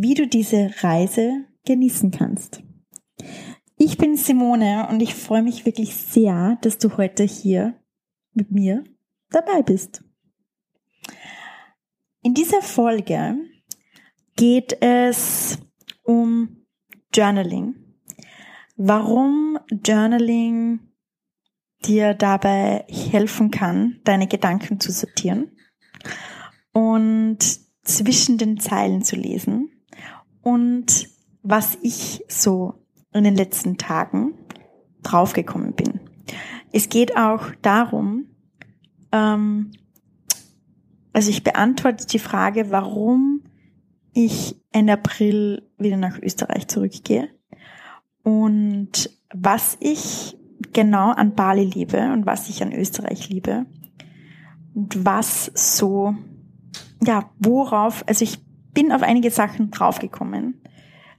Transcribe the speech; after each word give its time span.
wie 0.00 0.14
du 0.14 0.26
diese 0.26 0.70
Reise 0.80 1.44
genießen 1.64 2.10
kannst. 2.10 2.62
Ich 3.76 3.96
bin 3.96 4.16
Simone 4.16 4.88
und 4.90 5.00
ich 5.00 5.14
freue 5.14 5.42
mich 5.42 5.66
wirklich 5.66 5.94
sehr, 5.94 6.58
dass 6.62 6.78
du 6.78 6.96
heute 6.96 7.22
hier 7.22 7.78
mit 8.32 8.50
mir 8.50 8.82
dabei 9.30 9.62
bist. 9.62 10.02
In 12.22 12.34
dieser 12.34 12.62
Folge 12.62 13.36
geht 14.36 14.76
es 14.80 15.58
um 16.02 16.66
Journaling. 17.14 17.76
Warum 18.76 19.58
Journaling 19.84 20.80
dir 21.84 22.14
dabei 22.14 22.84
helfen 22.88 23.50
kann, 23.50 24.00
deine 24.04 24.26
Gedanken 24.26 24.80
zu 24.80 24.90
sortieren 24.90 25.52
und 26.72 27.38
zwischen 27.84 28.38
den 28.38 28.58
Zeilen 28.58 29.02
zu 29.02 29.14
lesen 29.14 29.73
und 30.44 31.08
was 31.42 31.76
ich 31.82 32.24
so 32.28 32.74
in 33.12 33.24
den 33.24 33.34
letzten 33.34 33.76
Tagen 33.76 34.34
draufgekommen 35.02 35.72
bin. 35.72 36.00
Es 36.72 36.88
geht 36.88 37.16
auch 37.16 37.50
darum, 37.62 38.26
ähm, 39.10 39.72
also 41.12 41.30
ich 41.30 41.44
beantworte 41.44 42.06
die 42.06 42.18
Frage, 42.18 42.70
warum 42.70 43.42
ich 44.12 44.56
Ende 44.72 44.94
April 44.94 45.62
wieder 45.78 45.96
nach 45.96 46.18
Österreich 46.20 46.68
zurückgehe 46.68 47.28
und 48.22 49.10
was 49.32 49.76
ich 49.80 50.36
genau 50.72 51.10
an 51.12 51.34
Bali 51.34 51.64
liebe 51.64 52.12
und 52.12 52.26
was 52.26 52.48
ich 52.48 52.62
an 52.62 52.72
Österreich 52.72 53.28
liebe 53.28 53.66
und 54.74 55.04
was 55.04 55.50
so, 55.54 56.14
ja, 57.02 57.30
worauf, 57.38 58.06
also 58.08 58.24
ich 58.24 58.40
bin 58.74 58.92
auf 58.92 59.02
einige 59.02 59.30
Sachen 59.30 59.70
draufgekommen, 59.70 60.60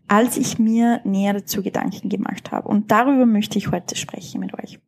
als 0.08 0.38
ich 0.38 0.60
mir 0.60 1.02
näher 1.04 1.34
dazu 1.34 1.64
Gedanken 1.64 2.10
gemacht 2.10 2.52
habe. 2.52 2.68
Und 2.68 2.92
darüber 2.92 3.26
möchte 3.26 3.58
ich 3.58 3.72
heute 3.72 3.96
sprechen 3.96 4.42
mit 4.42 4.54
euch. 4.54 4.80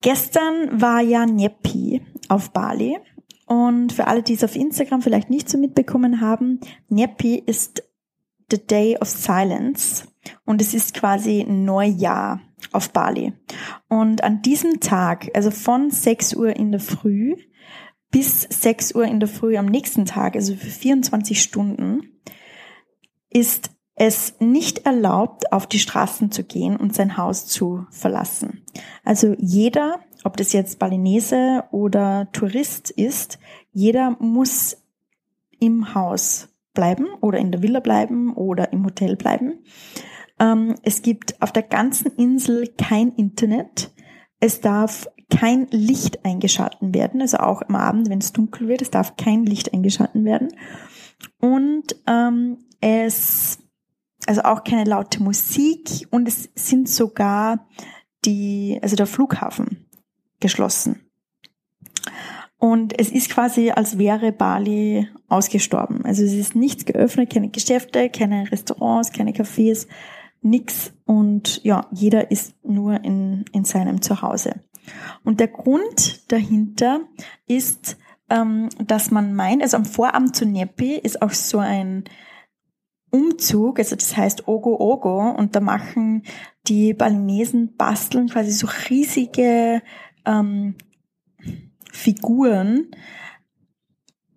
Gestern 0.00 0.80
war 0.80 1.00
ja 1.00 1.26
Nepi 1.26 2.02
auf 2.28 2.52
Bali. 2.52 2.98
Und 3.46 3.92
für 3.92 4.06
alle, 4.06 4.22
die 4.22 4.34
es 4.34 4.44
auf 4.44 4.56
Instagram 4.56 5.02
vielleicht 5.02 5.30
nicht 5.30 5.48
so 5.48 5.58
mitbekommen 5.58 6.20
haben, 6.20 6.60
Nepi 6.88 7.36
ist 7.36 7.82
the 8.50 8.64
Day 8.64 8.96
of 9.00 9.08
Silence. 9.08 10.06
Und 10.44 10.60
es 10.60 10.74
ist 10.74 10.94
quasi 10.94 11.44
Neujahr 11.48 12.40
auf 12.72 12.90
Bali. 12.90 13.32
Und 13.88 14.22
an 14.22 14.42
diesem 14.42 14.80
Tag, 14.80 15.30
also 15.34 15.50
von 15.50 15.90
6 15.90 16.34
Uhr 16.34 16.54
in 16.54 16.70
der 16.72 16.80
Früh 16.80 17.34
bis 18.10 18.42
6 18.42 18.94
Uhr 18.94 19.04
in 19.04 19.20
der 19.20 19.28
Früh 19.28 19.56
am 19.56 19.66
nächsten 19.66 20.04
Tag, 20.04 20.34
also 20.34 20.54
für 20.54 20.70
24 20.70 21.40
Stunden, 21.40 22.20
ist 23.30 23.70
es 23.94 24.34
nicht 24.38 24.86
erlaubt, 24.86 25.52
auf 25.52 25.66
die 25.66 25.80
Straßen 25.80 26.30
zu 26.30 26.44
gehen 26.44 26.76
und 26.76 26.94
sein 26.94 27.16
Haus 27.16 27.46
zu 27.46 27.86
verlassen. 27.90 28.64
Also 29.04 29.34
jeder, 29.38 30.00
ob 30.24 30.36
das 30.36 30.52
jetzt 30.52 30.78
Balinese 30.78 31.64
oder 31.72 32.28
Tourist 32.32 32.90
ist, 32.90 33.38
jeder 33.72 34.16
muss 34.20 34.76
im 35.58 35.94
Haus 35.94 36.48
bleiben 36.74 37.06
oder 37.20 37.38
in 37.38 37.50
der 37.50 37.62
Villa 37.62 37.80
bleiben 37.80 38.32
oder 38.34 38.72
im 38.72 38.84
Hotel 38.84 39.16
bleiben. 39.16 39.64
Ähm, 40.38 40.76
es 40.82 41.02
gibt 41.02 41.42
auf 41.42 41.52
der 41.52 41.64
ganzen 41.64 42.12
Insel 42.12 42.68
kein 42.78 43.12
Internet. 43.12 43.90
Es 44.38 44.60
darf 44.60 45.08
kein 45.30 45.66
Licht 45.70 46.24
eingeschalten 46.24 46.94
werden, 46.94 47.20
also 47.20 47.38
auch 47.38 47.62
am 47.62 47.76
Abend, 47.76 48.08
wenn 48.08 48.18
es 48.18 48.32
dunkel 48.32 48.68
wird, 48.68 48.82
es 48.82 48.90
darf 48.90 49.16
kein 49.16 49.44
Licht 49.44 49.74
eingeschalten 49.74 50.24
werden. 50.24 50.48
Und 51.40 51.96
ähm, 52.06 52.58
es, 52.80 53.58
also 54.26 54.42
auch 54.42 54.64
keine 54.64 54.84
laute 54.84 55.22
Musik 55.22 56.06
und 56.10 56.28
es 56.28 56.50
sind 56.54 56.88
sogar 56.88 57.66
die, 58.24 58.78
also 58.82 58.96
der 58.96 59.06
Flughafen 59.06 59.86
geschlossen. 60.40 61.08
Und 62.58 62.98
es 62.98 63.10
ist 63.10 63.30
quasi, 63.30 63.70
als 63.70 63.98
wäre 63.98 64.32
Bali 64.32 65.08
ausgestorben. 65.28 66.04
Also 66.04 66.24
es 66.24 66.32
ist 66.32 66.56
nichts 66.56 66.84
geöffnet, 66.84 67.32
keine 67.32 67.50
Geschäfte, 67.50 68.10
keine 68.10 68.50
Restaurants, 68.50 69.12
keine 69.12 69.30
Cafés, 69.30 69.86
nix. 70.42 70.92
Und 71.04 71.62
ja, 71.62 71.86
jeder 71.92 72.32
ist 72.32 72.54
nur 72.64 73.04
in, 73.04 73.44
in 73.52 73.64
seinem 73.64 74.02
Zuhause. 74.02 74.60
Und 75.24 75.40
der 75.40 75.48
Grund 75.48 76.30
dahinter 76.32 77.00
ist, 77.46 77.96
ähm, 78.30 78.68
dass 78.78 79.10
man 79.10 79.34
meint, 79.34 79.62
also 79.62 79.76
am 79.76 79.84
Vorabend 79.84 80.36
zu 80.36 80.46
Nepi 80.46 80.94
ist 80.94 81.22
auch 81.22 81.32
so 81.32 81.58
ein 81.58 82.04
Umzug, 83.10 83.78
also 83.78 83.96
das 83.96 84.16
heißt 84.16 84.48
Ogo 84.48 84.76
Ogo, 84.78 85.30
und 85.30 85.56
da 85.56 85.60
machen 85.60 86.24
die 86.66 86.92
Balinesen 86.92 87.76
basteln 87.76 88.28
quasi 88.28 88.50
so 88.50 88.68
riesige 88.90 89.82
ähm, 90.26 90.74
Figuren, 91.90 92.90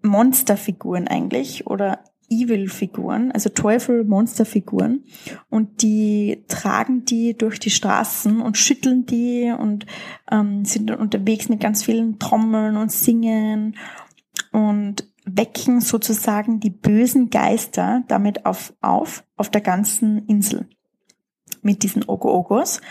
Monsterfiguren 0.01 1.07
eigentlich 1.07 1.67
oder 1.67 2.03
Evil-Figuren, 2.31 3.31
also 3.31 3.49
Teufel-Monster-Figuren. 3.49 5.03
Und 5.49 5.81
die 5.81 6.43
tragen 6.47 7.05
die 7.05 7.37
durch 7.37 7.59
die 7.59 7.69
Straßen 7.69 8.41
und 8.41 8.57
schütteln 8.57 9.05
die 9.05 9.53
und 9.55 9.85
ähm, 10.31 10.65
sind 10.65 10.89
unterwegs 10.91 11.49
mit 11.49 11.59
ganz 11.59 11.83
vielen 11.83 12.17
Trommeln 12.17 12.77
und 12.77 12.91
Singen 12.91 13.75
und 14.51 15.07
wecken 15.25 15.81
sozusagen 15.81 16.59
die 16.59 16.71
bösen 16.71 17.29
Geister 17.29 18.03
damit 18.07 18.45
auf, 18.45 18.73
auf, 18.81 19.23
auf 19.37 19.49
der 19.49 19.61
ganzen 19.61 20.25
Insel 20.25 20.67
mit 21.61 21.83
diesen 21.83 22.07
Ogo-Ogos. 22.07 22.81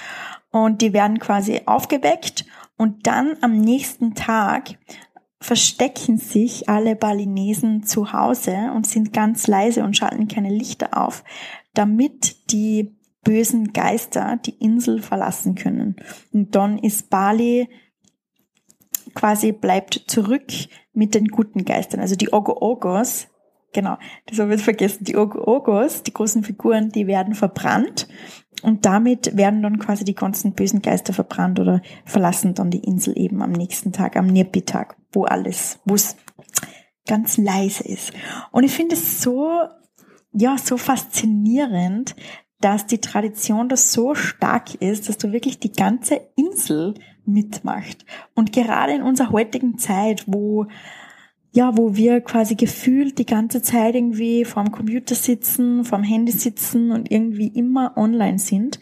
Und 0.52 0.82
die 0.82 0.92
werden 0.92 1.18
quasi 1.18 1.62
aufgeweckt 1.66 2.44
und 2.76 3.06
dann 3.06 3.36
am 3.40 3.60
nächsten 3.60 4.14
Tag 4.14 4.78
verstecken 5.40 6.18
sich 6.18 6.68
alle 6.68 6.96
Balinesen 6.96 7.82
zu 7.82 8.12
Hause 8.12 8.72
und 8.74 8.86
sind 8.86 9.12
ganz 9.12 9.46
leise 9.46 9.82
und 9.82 9.96
schalten 9.96 10.28
keine 10.28 10.50
Lichter 10.50 10.96
auf, 10.96 11.24
damit 11.72 12.50
die 12.50 12.94
bösen 13.24 13.72
Geister 13.72 14.38
die 14.44 14.56
Insel 14.58 15.02
verlassen 15.02 15.54
können. 15.54 15.96
Und 16.32 16.54
dann 16.54 16.78
ist 16.78 17.10
Bali 17.10 17.68
quasi 19.14 19.52
bleibt 19.52 20.04
zurück 20.06 20.52
mit 20.92 21.14
den 21.14 21.28
guten 21.28 21.64
Geistern. 21.64 22.00
Also 22.00 22.16
die 22.16 22.32
Ogo-Ogos, 22.32 23.28
genau, 23.72 23.96
das 24.26 24.38
habe 24.38 24.54
ich 24.54 24.62
vergessen, 24.62 25.04
die 25.04 25.16
Ogo-Ogos, 25.16 26.02
die 26.02 26.12
großen 26.12 26.44
Figuren, 26.44 26.90
die 26.90 27.06
werden 27.06 27.34
verbrannt 27.34 28.08
und 28.62 28.84
damit 28.84 29.37
werden 29.37 29.62
dann 29.62 29.78
quasi 29.78 30.04
die 30.04 30.15
ganzen 30.15 30.53
bösen 30.53 30.82
Geister 30.82 31.12
verbrannt 31.12 31.59
oder 31.59 31.82
verlassen 32.04 32.54
dann 32.54 32.71
die 32.71 32.84
Insel 32.84 33.16
eben 33.19 33.43
am 33.43 33.53
nächsten 33.53 33.93
Tag, 33.93 34.16
am 34.16 34.26
Nirpi-Tag, 34.26 34.97
wo 35.12 35.25
alles, 35.25 35.81
wo 35.84 35.94
es 35.94 36.16
ganz 37.06 37.38
leise 37.38 37.84
ist. 37.84 38.12
Und 38.53 38.65
ich 38.65 38.72
finde 38.72 38.94
es 38.94 39.22
so, 39.22 39.50
ja, 40.32 40.56
so 40.59 40.76
faszinierend, 40.76 42.14
dass 42.61 42.87
die 42.87 43.00
Tradition 43.00 43.69
das 43.69 43.93
so 43.93 44.14
stark 44.14 44.75
ist, 44.76 45.08
dass 45.08 45.19
du 45.19 45.32
wirklich 45.32 45.58
die 45.58 45.73
ganze 45.73 46.20
Insel 46.37 46.94
mitmacht. 47.25 48.05
Und 48.34 48.52
gerade 48.52 48.93
in 48.93 49.02
unserer 49.02 49.31
heutigen 49.31 49.79
Zeit, 49.79 50.25
wo 50.26 50.67
ja, 51.52 51.76
wo 51.76 51.97
wir 51.97 52.20
quasi 52.20 52.55
gefühlt 52.55 53.19
die 53.19 53.26
ganze 53.26 53.62
Zeit 53.62 53.94
irgendwie 53.94 54.44
vorm 54.44 54.70
Computer 54.70 55.14
sitzen, 55.14 55.85
vorm 55.85 56.05
Handy 56.05 56.32
sitzen 56.32 56.93
und 56.93 57.11
irgendwie 57.11 57.49
immer 57.49 57.97
online 57.97 58.38
sind, 58.38 58.79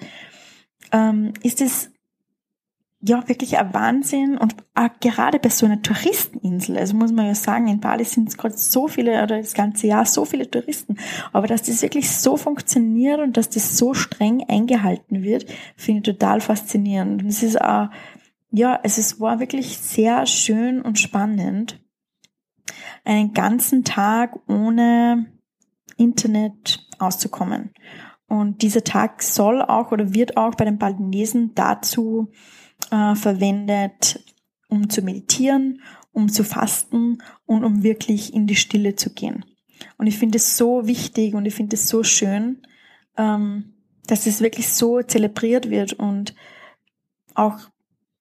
ähm, 0.93 1.33
ist 1.43 1.61
es 1.61 1.91
ja 3.01 3.27
wirklich 3.29 3.57
ein 3.59 3.73
Wahnsinn 3.73 4.37
und 4.37 4.57
auch 4.75 4.89
gerade 5.01 5.39
bei 5.39 5.51
so 5.51 5.67
einer 5.67 5.81
Touristeninsel, 5.83 6.77
also 6.77 6.97
muss 6.97 7.13
man 7.13 7.27
ja 7.27 7.35
sagen, 7.35 7.69
in 7.69 7.81
Bali 7.81 8.05
sind 8.05 8.29
es 8.29 8.37
gerade 8.37 8.57
so 8.57 8.89
viele 8.89 9.23
oder 9.23 9.39
das 9.39 9.55
ganze 9.55 9.87
Jahr 9.87 10.05
so 10.05 10.25
viele 10.25 10.51
Touristen, 10.51 10.97
aber 11.33 11.47
dass 11.47 11.63
das 11.63 11.81
wirklich 11.81 12.11
so 12.11 12.37
funktioniert 12.37 13.21
und 13.21 13.37
dass 13.37 13.51
das 13.51 13.79
so 13.79 13.95
streng 13.95 14.45
eingehalten 14.49 15.23
wird, 15.23 15.47
finde 15.77 16.11
ich 16.11 16.17
total 16.17 16.41
faszinierend. 16.41 17.23
Und 17.23 17.29
es 17.29 17.45
ist 17.45 17.61
auch, 17.61 17.89
ja, 18.51 18.81
es 18.83 18.99
ist, 18.99 19.21
war 19.21 19.39
wirklich 19.39 19.79
sehr 19.79 20.27
schön 20.27 20.83
und 20.83 20.99
spannend 20.99 21.79
einen 23.05 23.33
ganzen 23.33 23.85
Tag 23.85 24.39
ohne 24.49 25.27
Internet 25.97 26.87
auszukommen. 26.99 27.73
Und 28.29 28.63
dieser 28.63 28.85
Tag 28.85 29.23
soll 29.23 29.63
auch 29.63 29.91
oder 29.91 30.15
wird 30.15 30.37
auch 30.37 30.55
bei 30.55 30.65
den 30.65 30.79
Balinesen 30.79 31.55
dazu 31.55 32.31
äh, 32.91 33.15
verwendet, 33.15 34.23
um 34.69 34.91
zu 34.91 35.03
meditieren, 35.03 35.81
um 36.13 36.29
zu 36.29 36.45
fasten 36.45 37.23
und 37.47 37.65
um 37.65 37.83
wirklich 37.83 38.35
in 38.35 38.47
die 38.47 38.57
Stille 38.57 38.97
zu 38.97 39.15
gehen. 39.15 39.45
Und 39.97 40.07
ich 40.07 40.19
finde 40.19 40.37
es 40.37 40.57
so 40.57 40.87
wichtig 40.87 41.35
und 41.35 41.47
ich 41.47 41.55
finde 41.55 41.77
es 41.77 41.89
so 41.89 42.03
schön, 42.03 42.63
ähm, 43.17 43.75
dass 44.07 44.27
es 44.27 44.41
wirklich 44.41 44.69
so 44.69 45.03
zelebriert 45.03 45.71
wird 45.71 45.95
und 45.95 46.35
auch 47.35 47.59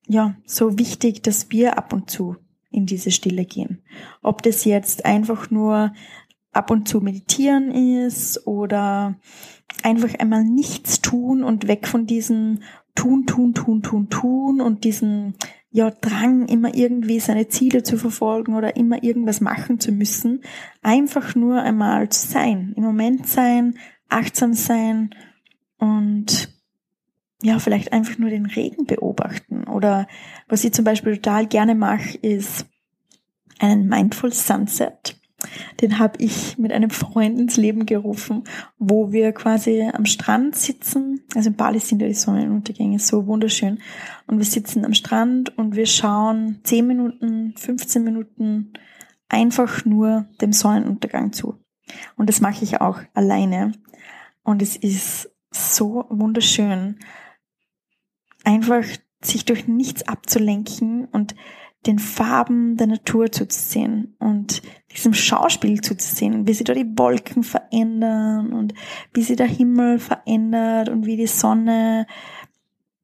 ja 0.07 0.35
so 0.45 0.77
wichtig, 0.77 1.23
dass 1.23 1.49
wir 1.51 1.77
ab 1.77 1.91
und 1.91 2.09
zu 2.09 2.37
in 2.77 2.85
diese 2.85 3.11
Stille 3.11 3.45
gehen. 3.45 3.81
Ob 4.21 4.43
das 4.43 4.63
jetzt 4.63 5.05
einfach 5.05 5.49
nur 5.49 5.93
ab 6.53 6.71
und 6.71 6.87
zu 6.87 7.01
meditieren 7.01 7.71
ist 7.71 8.45
oder 8.47 9.15
einfach 9.83 10.17
einmal 10.19 10.43
nichts 10.43 11.01
tun 11.01 11.43
und 11.43 11.67
weg 11.67 11.87
von 11.87 12.05
diesem 12.05 12.59
tun, 12.95 13.25
tun, 13.25 13.53
tun, 13.53 13.81
tun, 13.81 14.09
tun 14.09 14.61
und 14.61 14.83
diesen 14.83 15.35
ja, 15.69 15.91
Drang, 15.91 16.47
immer 16.47 16.73
irgendwie 16.73 17.19
seine 17.19 17.49
Ziele 17.49 17.83
zu 17.83 17.97
verfolgen 17.97 18.55
oder 18.55 18.77
immer 18.77 19.03
irgendwas 19.03 19.41
machen 19.41 19.79
zu 19.79 19.91
müssen. 19.91 20.41
Einfach 20.81 21.35
nur 21.35 21.61
einmal 21.61 22.09
zu 22.09 22.27
sein, 22.27 22.73
im 22.75 22.83
Moment 22.83 23.27
sein, 23.27 23.77
achtsam 24.07 24.53
sein 24.53 25.11
und 25.77 26.56
ja, 27.41 27.59
vielleicht 27.59 27.93
einfach 27.93 28.17
nur 28.17 28.29
den 28.29 28.45
Regen 28.45 28.85
beobachten. 28.85 29.65
Oder 29.65 30.07
was 30.47 30.63
ich 30.63 30.73
zum 30.73 30.85
Beispiel 30.85 31.15
total 31.15 31.47
gerne 31.47 31.75
mache, 31.75 32.17
ist 32.17 32.65
einen 33.59 33.87
Mindful 33.87 34.33
Sunset. 34.33 35.19
Den 35.81 35.99
habe 35.99 36.15
ich 36.17 36.57
mit 36.57 36.71
einem 36.71 36.89
Freund 36.89 37.39
ins 37.39 37.57
Leben 37.57 37.85
gerufen, 37.85 38.43
wo 38.79 39.11
wir 39.11 39.33
quasi 39.33 39.87
am 39.93 40.05
Strand 40.05 40.55
sitzen. 40.55 41.21
Also 41.35 41.49
in 41.49 41.55
Bali 41.55 41.79
sind 41.79 42.01
ja 42.01 42.07
die 42.07 42.15
Sonnenuntergänge 42.15 42.97
so 42.97 43.27
wunderschön. 43.27 43.79
Und 44.25 44.39
wir 44.39 44.45
sitzen 44.45 44.83
am 44.83 44.95
Strand 44.95 45.55
und 45.57 45.75
wir 45.75 45.85
schauen 45.85 46.59
10 46.63 46.87
Minuten, 46.87 47.53
15 47.55 48.03
Minuten 48.03 48.73
einfach 49.29 49.85
nur 49.85 50.25
dem 50.41 50.53
Sonnenuntergang 50.53 51.33
zu. 51.33 51.59
Und 52.15 52.29
das 52.29 52.41
mache 52.41 52.63
ich 52.63 52.81
auch 52.81 52.99
alleine. 53.13 53.73
Und 54.43 54.63
es 54.63 54.75
ist 54.75 55.29
so 55.51 56.05
wunderschön, 56.09 56.97
einfach 58.47 58.85
sich 59.21 59.43
durch 59.43 59.67
nichts 59.67 60.07
abzulenken 60.07 61.05
und 61.05 61.35
den 61.85 61.99
Farben 61.99 62.77
der 62.77 62.87
Natur 62.87 63.31
zuzusehen 63.31 64.15
und 64.19 64.61
diesem 64.95 65.13
Schauspiel 65.13 65.81
zuzusehen, 65.81 66.47
wie 66.47 66.53
sich 66.53 66.63
da 66.63 66.73
die 66.73 66.97
Wolken 66.97 67.43
verändern 67.43 68.53
und 68.53 68.73
wie 69.13 69.21
sich 69.21 69.35
der 69.35 69.47
Himmel 69.47 69.99
verändert 69.99 70.87
und 70.89 71.05
wie 71.05 71.17
die 71.17 71.27
Sonne 71.27 72.07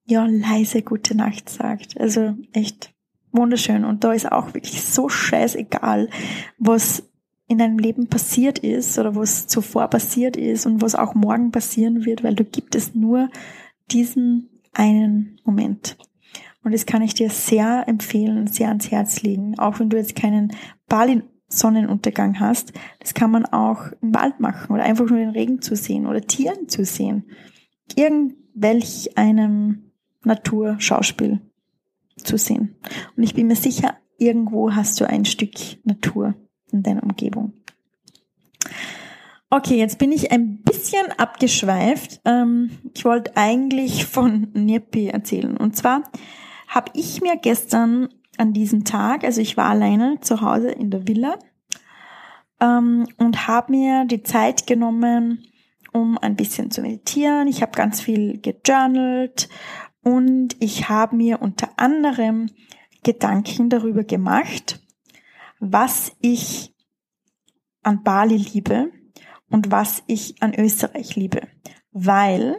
ja 0.06 0.26
leise 0.26 0.82
gute 0.82 1.16
Nacht 1.16 1.50
sagt. 1.50 2.00
Also 2.00 2.36
echt 2.54 2.94
wunderschön. 3.32 3.84
Und 3.84 4.04
da 4.04 4.14
ist 4.14 4.32
auch 4.32 4.54
wirklich 4.54 4.82
so 4.82 5.10
scheißegal, 5.10 6.10
was 6.58 7.04
in 7.48 7.58
deinem 7.58 7.80
Leben 7.80 8.08
passiert 8.08 8.60
ist 8.60 8.98
oder 8.98 9.16
was 9.16 9.48
zuvor 9.48 9.90
passiert 9.90 10.38
ist 10.38 10.66
und 10.66 10.82
was 10.82 10.96
auch 10.96 11.16
morgen 11.16 11.52
passieren 11.52 12.06
wird, 12.06 12.24
weil 12.24 12.36
du 12.36 12.46
gibt 12.46 12.76
es 12.76 12.96
nur 12.96 13.30
diesen 13.92 14.50
einen 14.74 15.40
Moment. 15.44 15.98
Und 16.64 16.74
das 16.74 16.86
kann 16.86 17.02
ich 17.02 17.14
dir 17.14 17.30
sehr 17.30 17.88
empfehlen, 17.88 18.48
sehr 18.48 18.70
ans 18.70 18.90
Herz 18.90 19.22
legen. 19.22 19.60
Auch 19.60 19.80
wenn 19.80 19.90
du 19.90 19.98
jetzt 19.98 20.16
keinen 20.16 20.54
Bali-Sonnenuntergang 20.88 22.40
hast, 22.40 22.74
das 23.00 23.14
kann 23.14 23.32
man 23.32 23.46
auch 23.46 23.92
im 24.02 24.16
Wald 24.16 24.40
machen 24.40 24.74
oder 24.74 24.84
einfach 24.84 25.08
nur 25.10 25.20
den 25.20 25.30
Regen 25.30 25.62
zu 25.62 25.76
sehen 25.76 26.08
oder 26.08 26.22
Tieren 26.22 26.70
zu 26.70 26.86
sehen. 26.86 27.26
Irgendwelch 27.96 29.18
einem 29.18 29.92
Naturschauspiel 30.24 31.42
zu 32.18 32.38
sehen. 32.38 32.76
Und 33.18 33.24
ich 33.24 33.34
bin 33.34 33.48
mir 33.48 33.58
sicher, 33.58 33.98
irgendwo 34.18 34.74
hast 34.74 35.00
du 35.02 35.08
ein 35.08 35.26
Stück 35.26 35.54
Natur 35.84 36.36
in 36.72 36.82
deiner 36.82 37.04
Umgebung. 37.04 37.54
Okay, 39.56 39.78
jetzt 39.78 40.00
bin 40.00 40.12
ich 40.12 40.32
ein 40.32 40.64
bisschen 40.64 41.12
abgeschweift. 41.20 42.22
Ähm, 42.26 42.72
ich 42.96 43.06
wollte 43.06 43.38
eigentlich 43.38 44.04
von 44.08 44.48
Nirpi 44.54 45.10
erzählen. 45.10 45.56
Und 45.58 45.76
zwar 45.76 46.02
habe 46.68 46.92
ich 46.96 47.22
mir 47.22 47.38
gestern 47.38 48.10
an 48.38 48.54
diesem 48.54 48.84
Tag, 48.84 49.24
also 49.24 49.42
ich 49.42 49.56
war 49.56 49.70
alleine 49.70 50.20
zu 50.22 50.42
Hause 50.42 50.72
in 50.72 50.90
der 50.90 51.08
Villa 51.08 51.38
ähm, 52.60 53.08
und 53.18 53.48
habe 53.48 53.74
mir 53.74 54.06
die 54.06 54.24
Zeit 54.24 54.66
genommen, 54.66 55.46
um 55.92 56.18
ein 56.18 56.36
bisschen 56.36 56.72
zu 56.72 56.82
meditieren. 56.82 57.48
Ich 57.48 57.62
habe 57.62 57.74
ganz 57.74 58.02
viel 58.02 58.42
gejournalt 58.42 59.50
und 60.02 60.56
ich 60.62 60.90
habe 60.90 61.16
mir 61.16 61.44
unter 61.44 61.70
anderem 61.78 62.50
Gedanken 63.04 63.70
darüber 63.70 64.04
gemacht, 64.04 64.82
was 65.60 66.12
ich 66.22 66.74
an 67.84 68.02
Bali 68.02 68.38
liebe 68.38 68.90
und 69.54 69.72
was 69.72 70.02
ich 70.08 70.42
an 70.42 70.56
Österreich 70.56 71.16
liebe. 71.16 71.42
Weil 71.92 72.58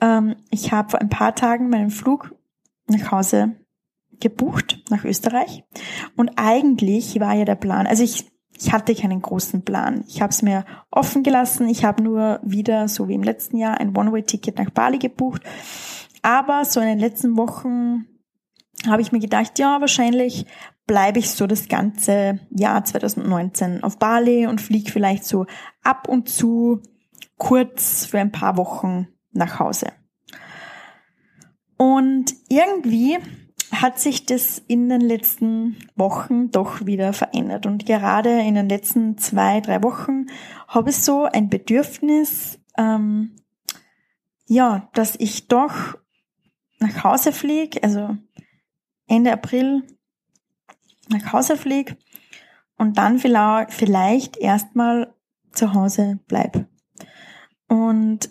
ähm, 0.00 0.34
ich 0.50 0.72
habe 0.72 0.90
vor 0.90 1.00
ein 1.00 1.08
paar 1.08 1.36
Tagen 1.36 1.70
meinen 1.70 1.90
Flug 1.90 2.34
nach 2.88 3.12
Hause 3.12 3.54
gebucht, 4.18 4.82
nach 4.90 5.04
Österreich. 5.04 5.62
Und 6.16 6.32
eigentlich 6.34 7.20
war 7.20 7.34
ja 7.34 7.44
der 7.44 7.54
Plan, 7.54 7.86
also 7.86 8.02
ich, 8.02 8.28
ich 8.58 8.72
hatte 8.72 8.92
keinen 8.96 9.22
großen 9.22 9.62
Plan. 9.62 10.04
Ich 10.08 10.20
habe 10.20 10.32
es 10.32 10.42
mir 10.42 10.64
offen 10.90 11.22
gelassen. 11.22 11.68
Ich 11.68 11.84
habe 11.84 12.02
nur 12.02 12.40
wieder, 12.42 12.88
so 12.88 13.06
wie 13.06 13.14
im 13.14 13.22
letzten 13.22 13.56
Jahr, 13.56 13.78
ein 13.78 13.96
One-Way-Ticket 13.96 14.58
nach 14.58 14.70
Bali 14.70 14.98
gebucht. 14.98 15.42
Aber 16.22 16.64
so 16.64 16.80
in 16.80 16.88
den 16.88 16.98
letzten 16.98 17.36
Wochen 17.36 18.06
habe 18.86 19.02
ich 19.02 19.12
mir 19.12 19.20
gedacht, 19.20 19.58
ja, 19.58 19.80
wahrscheinlich 19.80 20.46
bleibe 20.86 21.18
ich 21.18 21.30
so 21.30 21.46
das 21.46 21.68
ganze 21.68 22.40
Jahr 22.50 22.84
2019 22.84 23.82
auf 23.82 23.98
Bali 23.98 24.46
und 24.46 24.60
fliege 24.60 24.90
vielleicht 24.90 25.24
so 25.24 25.46
ab 25.82 26.08
und 26.08 26.28
zu 26.28 26.80
kurz 27.36 28.06
für 28.06 28.18
ein 28.18 28.32
paar 28.32 28.56
Wochen 28.56 29.08
nach 29.32 29.58
Hause. 29.58 29.92
Und 31.76 32.34
irgendwie 32.48 33.18
hat 33.72 33.98
sich 33.98 34.26
das 34.26 34.58
in 34.66 34.88
den 34.88 35.00
letzten 35.00 35.76
Wochen 35.94 36.50
doch 36.50 36.84
wieder 36.86 37.12
verändert. 37.12 37.66
Und 37.66 37.86
gerade 37.86 38.40
in 38.40 38.54
den 38.54 38.68
letzten 38.68 39.16
zwei, 39.16 39.60
drei 39.60 39.82
Wochen 39.82 40.26
habe 40.68 40.90
ich 40.90 40.96
so 40.96 41.24
ein 41.24 41.48
Bedürfnis, 41.48 42.58
ähm, 42.76 43.36
ja, 44.46 44.90
dass 44.92 45.14
ich 45.18 45.46
doch 45.48 45.96
nach 46.80 47.04
Hause 47.04 47.32
fliege, 47.32 47.82
also 47.82 48.16
Ende 49.10 49.32
April 49.32 49.82
nach 51.08 51.32
Hause 51.32 51.56
fliege 51.56 51.96
und 52.78 52.96
dann 52.96 53.18
vielleicht 53.18 54.36
erstmal 54.36 55.12
zu 55.52 55.74
Hause 55.74 56.20
bleib. 56.28 56.66
Und 57.66 58.30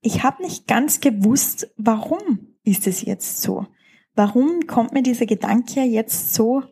ich 0.00 0.22
habe 0.22 0.42
nicht 0.42 0.66
ganz 0.66 1.00
gewusst, 1.00 1.72
warum 1.76 2.54
ist 2.64 2.86
es 2.86 3.02
jetzt 3.02 3.40
so? 3.40 3.66
Warum 4.14 4.66
kommt 4.66 4.92
mir 4.92 5.02
dieser 5.02 5.26
Gedanke 5.26 5.82
jetzt 5.82 6.34
so 6.34 6.62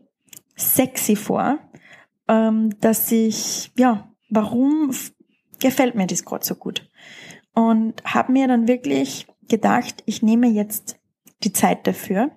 sexy 0.55 1.17
vor, 1.17 1.59
ähm, 2.29 2.79
dass 2.81 3.11
ich, 3.11 3.73
ja, 3.79 4.13
warum 4.29 4.91
gefällt 5.59 5.95
mir 5.95 6.07
das 6.07 6.25
gerade 6.25 6.45
so 6.45 6.55
gut? 6.55 6.91
Und 7.55 8.03
habe 8.05 8.33
mir 8.33 8.47
dann 8.47 8.69
wirklich 8.69 9.27
gedacht, 9.49 10.03
ich 10.07 10.23
nehme 10.23 10.49
jetzt 10.49 10.99
die 11.43 11.53
Zeit 11.53 11.87
dafür, 11.87 12.31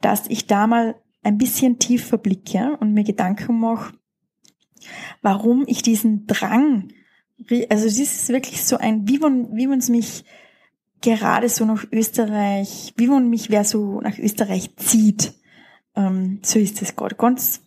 dass 0.00 0.26
ich 0.28 0.46
da 0.46 0.66
mal 0.66 0.96
ein 1.22 1.38
bisschen 1.38 1.78
tiefer 1.78 2.18
blicke 2.18 2.76
und 2.80 2.94
mir 2.94 3.04
Gedanken 3.04 3.58
mache, 3.58 3.94
warum 5.22 5.64
ich 5.66 5.82
diesen 5.82 6.26
Drang, 6.26 6.92
also 7.68 7.84
das 7.84 7.98
ist 7.98 8.28
wirklich 8.28 8.64
so 8.64 8.76
ein, 8.76 9.08
wie 9.08 9.18
man, 9.18 9.56
wie 9.56 9.66
man 9.66 9.78
es 9.78 9.88
mich 9.88 10.24
gerade 11.00 11.48
so 11.48 11.64
nach 11.64 11.84
Österreich, 11.92 12.92
wie 12.96 13.06
man 13.06 13.28
mich 13.30 13.50
wer 13.50 13.64
so 13.64 14.00
nach 14.00 14.18
Österreich 14.18 14.76
zieht. 14.76 15.34
Ähm, 15.94 16.40
so 16.42 16.58
ist 16.58 16.82
es 16.82 16.96
gerade. 16.96 17.14
Ganz 17.14 17.62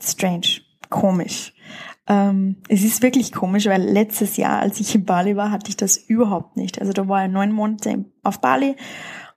strange, 0.00 0.60
komisch. 0.88 1.52
Ähm, 2.08 2.56
es 2.68 2.84
ist 2.84 3.02
wirklich 3.02 3.32
komisch, 3.32 3.66
weil 3.66 3.82
letztes 3.82 4.36
Jahr, 4.36 4.60
als 4.60 4.80
ich 4.80 4.94
in 4.94 5.04
Bali 5.04 5.36
war, 5.36 5.50
hatte 5.50 5.68
ich 5.70 5.76
das 5.76 5.96
überhaupt 5.96 6.56
nicht. 6.56 6.80
Also 6.80 6.92
da 6.92 7.08
war 7.08 7.26
ich 7.26 7.32
neun 7.32 7.52
Monate 7.52 8.04
auf 8.22 8.40
Bali 8.40 8.76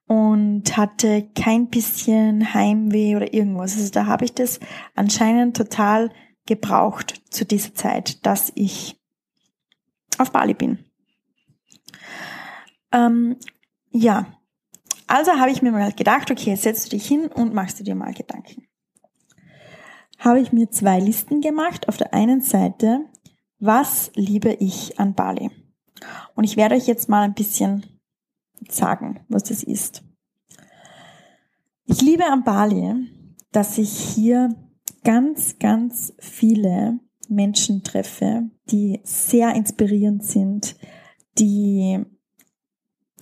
und 0.09 0.75
hatte 0.75 1.29
kein 1.35 1.67
bisschen 1.69 2.55
Heimweh 2.55 3.15
oder 3.15 3.31
irgendwas. 3.31 3.77
Also 3.77 3.91
da 3.91 4.07
habe 4.07 4.25
ich 4.25 4.33
das 4.33 4.59
anscheinend 4.95 5.55
total 5.55 6.09
gebraucht 6.47 7.21
zu 7.29 7.45
dieser 7.45 7.75
Zeit, 7.75 8.25
dass 8.25 8.51
ich 8.55 8.99
auf 10.17 10.31
Bali 10.31 10.55
bin. 10.55 10.79
Ähm, 12.91 13.37
ja, 13.91 14.25
also 15.05 15.33
habe 15.33 15.51
ich 15.51 15.61
mir 15.61 15.71
mal 15.71 15.91
gedacht, 15.91 16.31
okay, 16.31 16.55
setzt 16.55 16.87
du 16.87 16.89
dich 16.89 17.07
hin 17.07 17.27
und 17.27 17.53
machst 17.53 17.79
du 17.79 17.83
dir 17.83 17.93
mal 17.93 18.11
Gedanken. 18.11 18.67
Habe 20.17 20.39
ich 20.39 20.51
mir 20.51 20.71
zwei 20.71 20.99
Listen 20.99 21.39
gemacht. 21.39 21.87
Auf 21.87 21.97
der 21.97 22.15
einen 22.15 22.41
Seite, 22.41 23.05
Was 23.59 24.09
liebe 24.15 24.53
ich 24.53 24.99
an 24.99 25.13
Bali? 25.13 25.51
Und 26.33 26.45
ich 26.45 26.57
werde 26.57 26.73
euch 26.73 26.87
jetzt 26.87 27.09
mal 27.09 27.21
ein 27.21 27.35
bisschen 27.35 27.98
sagen, 28.69 29.21
was 29.29 29.43
das 29.43 29.63
ist. 29.63 30.03
Ich 31.85 32.01
liebe 32.01 32.25
an 32.25 32.43
Bali, 32.43 33.07
dass 33.51 33.77
ich 33.77 33.91
hier 33.91 34.55
ganz, 35.03 35.57
ganz 35.59 36.13
viele 36.19 36.99
Menschen 37.29 37.83
treffe, 37.83 38.49
die 38.69 38.99
sehr 39.03 39.55
inspirierend 39.55 40.23
sind, 40.23 40.75
die 41.37 42.03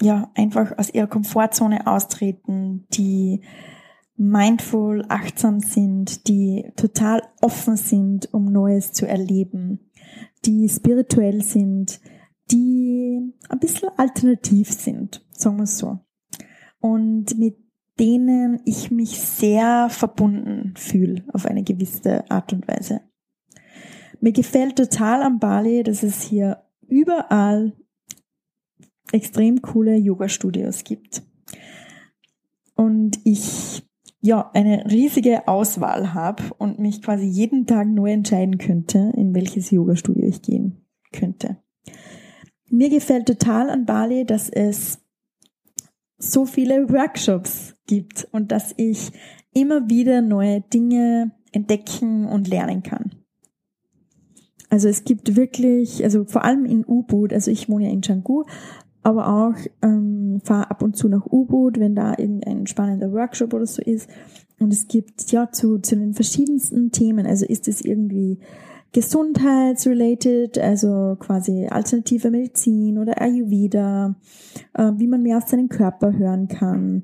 ja 0.02 0.32
einfach 0.36 0.78
aus 0.78 0.94
ihrer 0.94 1.08
Komfortzone 1.08 1.88
austreten, 1.88 2.88
die 2.94 3.42
mindful, 4.16 5.06
achtsam 5.10 5.60
sind, 5.60 6.28
die 6.28 6.72
total 6.76 7.22
offen 7.42 7.78
sind, 7.78 8.34
um 8.34 8.52
Neues 8.52 8.92
zu 8.92 9.08
erleben, 9.08 9.92
die 10.46 10.68
spirituell 10.70 11.44
sind, 11.44 12.00
die 12.52 13.34
ein 13.50 13.60
bisschen 13.60 13.90
alternativ 13.98 14.72
sind, 14.72 15.26
sagen 15.32 15.58
wir 15.58 15.64
es 15.64 15.78
so. 15.78 16.00
Und 16.80 17.38
mit 17.38 17.58
denen 18.00 18.62
ich 18.66 18.92
mich 18.92 19.20
sehr 19.20 19.90
verbunden 19.90 20.74
fühle 20.78 21.24
auf 21.34 21.46
eine 21.46 21.64
gewisse 21.64 22.30
Art 22.30 22.54
und 22.54 22.68
Weise. 22.68 23.02
Mir 24.20 24.32
gefällt 24.32 24.76
total 24.78 25.24
am 25.24 25.40
Bali, 25.40 25.84
dass 25.84 26.04
es 26.04 26.22
hier 26.22 26.64
überall 26.88 27.74
extrem 29.12 29.62
coole 29.62 29.96
Yoga-Studios 29.96 30.84
gibt. 30.84 31.24
Und 32.76 33.20
ich 33.24 33.84
ja 34.22 34.50
eine 34.54 34.86
riesige 34.90 35.48
Auswahl 35.48 36.14
habe 36.14 36.44
und 36.58 36.80
mich 36.80 37.02
quasi 37.02 37.26
jeden 37.26 37.66
Tag 37.66 37.88
neu 37.88 38.12
entscheiden 38.12 38.58
könnte, 38.58 39.12
in 39.16 39.34
welches 39.34 39.72
Yoga-Studio 39.72 40.28
ich 40.28 40.42
gehen 40.42 40.86
könnte. 41.12 41.58
Mir 42.70 42.90
gefällt 42.90 43.28
total 43.28 43.70
an 43.70 43.86
Bali, 43.86 44.26
dass 44.26 44.50
es 44.50 45.00
so 46.18 46.46
viele 46.46 46.90
Workshops 46.90 47.76
gibt 47.86 48.28
und 48.32 48.52
dass 48.52 48.74
ich 48.78 49.12
immer 49.54 49.90
wieder 49.90 50.22
neue 50.22 50.62
Dinge 50.62 51.32
entdecken 51.52 52.26
und 52.26 52.48
lernen 52.48 52.84
kann. 52.84 53.12
Also 54.70 54.90
es 54.90 55.04
gibt 55.06 55.36
wirklich, 55.36 56.04
also 56.04 56.26
vor 56.26 56.44
allem 56.44 56.66
in 56.66 56.86
U-Boot, 56.86 57.32
also 57.32 57.52
ich 57.52 57.70
wohne 57.70 57.86
ja 57.86 57.92
in 57.92 58.02
Canggu, 58.02 58.44
aber 59.02 59.28
auch 59.28 59.56
ähm, 59.82 60.42
fahre 60.44 60.70
ab 60.70 60.82
und 60.82 60.98
zu 60.98 61.08
nach 61.08 61.26
U-Boot, 61.26 61.80
wenn 61.80 61.96
da 61.96 62.12
irgendein 62.18 62.68
spannender 62.68 63.14
Workshop 63.14 63.54
oder 63.54 63.66
so 63.66 63.82
ist. 63.82 64.10
Und 64.60 64.74
es 64.74 64.88
gibt 64.88 65.32
ja 65.32 65.50
zu, 65.52 65.80
zu 65.80 65.96
den 65.96 66.14
verschiedensten 66.14 66.92
Themen, 66.92 67.26
also 67.26 67.46
ist 67.46 67.68
es 67.70 67.80
irgendwie 67.82 68.40
gesundheitsrelated, 68.98 70.58
also 70.58 71.18
quasi 71.20 71.68
alternative 71.68 72.32
Medizin 72.32 72.98
oder 72.98 73.22
Ayurveda, 73.22 74.16
äh, 74.74 74.92
wie 74.98 75.06
man 75.06 75.22
mehr 75.22 75.38
auf 75.38 75.48
seinen 75.48 75.70
Körper 75.70 76.18
hören 76.18 76.48
kann. 76.48 77.04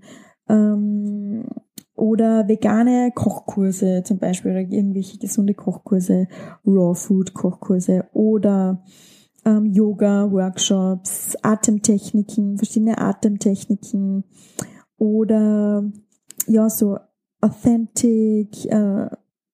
Ähm, 0.49 1.45
oder 1.93 2.47
vegane 2.47 3.11
Kochkurse 3.13 4.01
zum 4.03 4.17
Beispiel 4.17 4.49
oder 4.49 4.61
irgendwelche 4.61 5.19
gesunde 5.19 5.53
Kochkurse, 5.53 6.27
Raw 6.65 6.95
Food 6.95 7.35
Kochkurse 7.35 8.05
oder 8.11 8.83
ähm, 9.45 9.67
Yoga 9.67 10.31
Workshops, 10.31 11.37
Atemtechniken, 11.43 12.57
verschiedene 12.57 12.97
Atemtechniken 12.97 14.23
oder 14.97 15.83
ja 16.47 16.69
so 16.71 16.97
authentic 17.39 18.65
äh, 18.65 19.09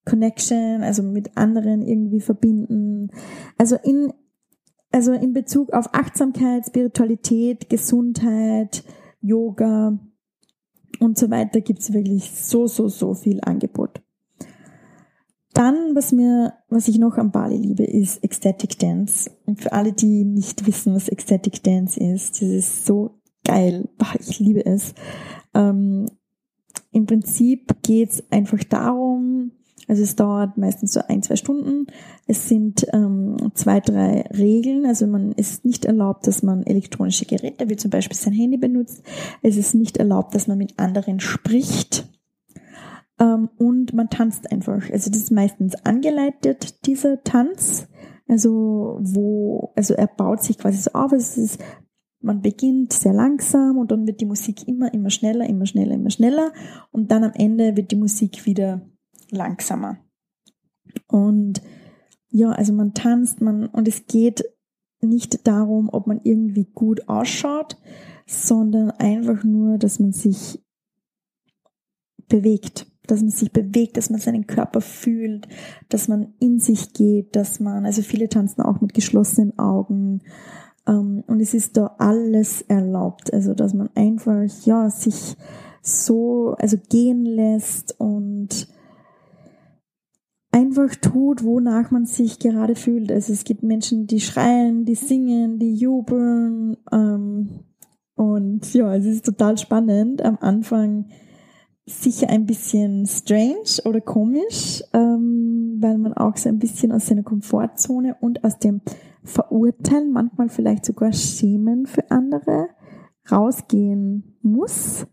Connection, 0.10 0.84
also 0.84 1.04
mit 1.04 1.38
anderen 1.38 1.82
irgendwie 1.82 2.22
verbinden. 2.22 3.12
Also 3.58 3.76
in, 3.84 4.14
also 4.92 5.14
in 5.14 5.34
Bezug 5.34 5.72
auf 5.74 5.94
Achtsamkeit, 5.94 6.66
Spiritualität, 6.66 7.70
Gesundheit, 7.70 8.84
Yoga 9.22 10.00
und 11.00 11.18
so 11.18 11.30
weiter 11.30 11.62
gibt 11.62 11.80
es 11.80 11.94
wirklich 11.94 12.32
so, 12.32 12.68
so, 12.68 12.88
so 12.88 13.14
viel 13.14 13.40
Angebot. 13.42 14.02
Dann, 15.54 15.96
was 15.96 16.12
mir, 16.12 16.54
was 16.70 16.88
ich 16.88 17.00
noch 17.00 17.18
am 17.18 17.32
Bali 17.32 17.58
liebe, 17.58 17.84
ist 17.84 18.24
Ecstatic 18.24 18.78
Dance. 18.80 19.32
Und 19.46 19.62
für 19.62 19.74
alle, 19.74 19.94
die 19.94 20.24
nicht 20.24 20.66
wissen, 20.68 20.94
was 20.94 21.10
Ecstatic 21.10 21.64
Dance 21.64 22.00
ist, 22.00 22.42
das 22.42 22.50
ist 22.50 22.86
so 22.86 23.20
geil. 23.44 23.90
Ich 24.20 24.40
liebe 24.40 24.66
es. 24.66 24.94
Ähm, 25.54 26.06
Im 26.92 27.06
Prinzip 27.06 27.82
geht 27.82 28.12
es 28.12 28.32
einfach 28.32 28.64
darum, 28.64 29.29
also 29.90 30.04
es 30.04 30.16
dauert 30.16 30.56
meistens 30.56 30.94
so 30.94 31.02
ein, 31.08 31.24
zwei 31.24 31.36
Stunden. 31.36 31.88
Es 32.28 32.48
sind 32.48 32.86
ähm, 32.94 33.52
zwei, 33.56 33.80
drei 33.80 34.22
Regeln. 34.32 34.86
Also 34.86 35.08
man 35.08 35.32
ist 35.32 35.66
nicht 35.66 35.84
erlaubt, 35.84 36.28
dass 36.28 36.44
man 36.44 36.62
elektronische 36.62 37.26
Geräte, 37.26 37.72
wie 37.72 37.76
zum 37.76 37.90
Beispiel 37.90 38.16
sein 38.16 38.34
Handy 38.34 38.58
benutzt. 38.58 39.02
Es 39.42 39.58
ist 39.58 39.74
nicht 39.74 39.98
erlaubt, 39.98 40.36
dass 40.36 40.46
man 40.46 40.60
mit 40.60 40.78
anderen 40.78 41.20
spricht. 41.20 42.08
Ähm, 43.20 43.50
und 43.58 43.96
man 43.96 44.12
tanzt 44.12 44.52
einfach. 44.52 44.88
Also 44.92 45.10
das 45.10 45.24
ist 45.24 45.32
meistens 45.32 45.74
angeleitet, 45.84 46.86
dieser 46.86 47.24
Tanz. 47.24 47.88
Also 48.28 49.00
wo, 49.02 49.74
also 49.76 49.96
er 49.96 50.06
baut 50.06 50.44
sich 50.44 50.60
quasi 50.60 50.78
so 50.78 50.92
auf. 50.92 51.14
Es 51.14 51.36
ist 51.36 51.60
man 52.22 52.42
beginnt 52.42 52.94
sehr 52.94 53.14
langsam 53.14 53.78
und 53.78 53.92
dann 53.92 54.06
wird 54.06 54.22
die 54.22 54.26
Musik 54.26 54.68
immer, 54.68 54.94
immer 54.94 55.10
schneller, 55.10 55.48
immer 55.48 55.66
schneller, 55.66 55.96
immer 55.96 56.10
schneller 56.10 56.52
und 56.92 57.12
dann 57.12 57.24
am 57.24 57.32
Ende 57.34 57.78
wird 57.78 57.92
die 57.92 57.96
Musik 57.96 58.46
wieder 58.46 58.82
langsamer. 59.32 59.98
Und 61.08 61.62
ja, 62.30 62.52
also 62.52 62.74
man 62.74 62.94
tanzt, 62.94 63.42
man, 63.42 63.68
und 63.68 63.88
es 63.88 64.06
geht 64.06 64.44
nicht 65.02 65.48
darum, 65.48 65.90
ob 65.92 66.08
man 66.08 66.20
irgendwie 66.24 66.66
gut 66.66 67.08
ausschaut, 67.08 67.78
sondern 68.28 68.92
einfach 68.92 69.44
nur, 69.44 69.78
dass 69.78 70.00
man 70.00 70.12
sich 70.12 70.64
bewegt, 72.28 72.86
dass 73.08 73.22
man 73.22 73.32
sich 73.32 73.52
bewegt, 73.52 73.98
dass 73.98 74.10
man 74.10 74.20
seinen 74.20 74.46
Körper 74.46 74.82
fühlt, 74.82 75.48
dass 75.90 76.08
man 76.08 76.34
in 76.40 76.60
sich 76.60 76.94
geht, 76.94 77.36
dass 77.36 77.60
man, 77.60 77.86
also 77.86 78.02
viele 78.02 78.30
tanzen 78.30 78.62
auch 78.62 78.82
mit 78.82 78.94
geschlossenen 78.94 79.58
Augen, 79.58 80.22
ähm, 80.88 81.24
und 81.28 81.40
es 81.40 81.54
ist 81.54 81.78
da 81.78 81.96
alles 81.98 82.62
erlaubt, 82.64 83.34
also 83.34 83.54
dass 83.54 83.74
man 83.74 83.90
einfach, 83.96 84.44
ja, 84.66 84.90
sich 84.90 85.36
so, 85.82 86.56
also 86.60 86.78
gehen 86.90 87.26
lässt 87.26 88.00
und 88.00 88.68
einfach 90.52 90.96
tut, 90.96 91.44
wonach 91.44 91.92
man 91.92 92.06
sich 92.06 92.40
gerade 92.40 92.76
fühlt. 92.76 93.12
Also 93.12 93.34
es 93.34 93.44
gibt 93.44 93.64
Menschen, 93.64 94.08
die 94.08 94.20
schreien, 94.20 94.86
die 94.86 94.96
singen, 94.96 95.60
die 95.60 95.76
jubeln. 95.76 96.78
Ähm, 96.92 97.66
und 98.16 98.74
ja, 98.74 98.96
es 98.96 99.06
ist 99.06 99.26
total 99.26 99.58
spannend. 99.58 100.24
Am 100.24 100.38
Anfang 100.42 101.06
sicher 101.86 102.30
ein 102.30 102.46
bisschen 102.46 103.06
strange 103.06 103.82
oder 103.86 104.02
komisch, 104.02 104.84
ähm, 104.94 105.78
weil 105.80 105.98
man 105.98 106.14
auch 106.14 106.38
so 106.38 106.50
ein 106.50 106.60
bisschen 106.60 106.92
aus 106.92 107.08
seiner 107.08 107.24
Komfortzone 107.24 108.16
und 108.20 108.44
aus 108.44 108.60
dem 108.60 108.82
Verurteilen, 109.24 110.12
manchmal 110.12 110.50
vielleicht 110.50 110.86
sogar 110.86 111.12
Schämen 111.14 111.86
für 111.86 112.10
andere 112.10 112.70
rausgehen 113.32 114.38
muss. 114.42 115.06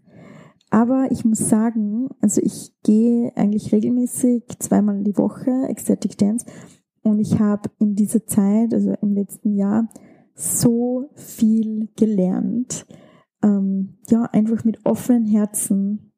Aber 0.77 1.09
ich 1.11 1.25
muss 1.25 1.39
sagen, 1.49 2.11
also 2.21 2.43
ich 2.43 2.71
gehe 2.83 3.35
eigentlich 3.35 3.73
regelmäßig 3.73 4.43
zweimal 4.59 5.03
die 5.05 5.17
Woche 5.17 5.51
Ecstatic 5.71 6.19
Dance 6.19 6.45
und 7.01 7.19
ich 7.19 7.41
habe 7.41 7.71
in 7.79 7.95
dieser 7.95 8.27
Zeit, 8.27 8.75
also 8.75 8.93
im 9.01 9.15
letzten 9.15 9.55
Jahr, 9.55 9.89
so 10.35 11.09
viel 11.15 11.89
gelernt. 11.97 12.85
Ähm, 13.43 13.97
ja, 14.11 14.25
einfach 14.25 14.65
mit 14.67 14.85
offenen 14.85 15.25
Herzen 15.25 16.13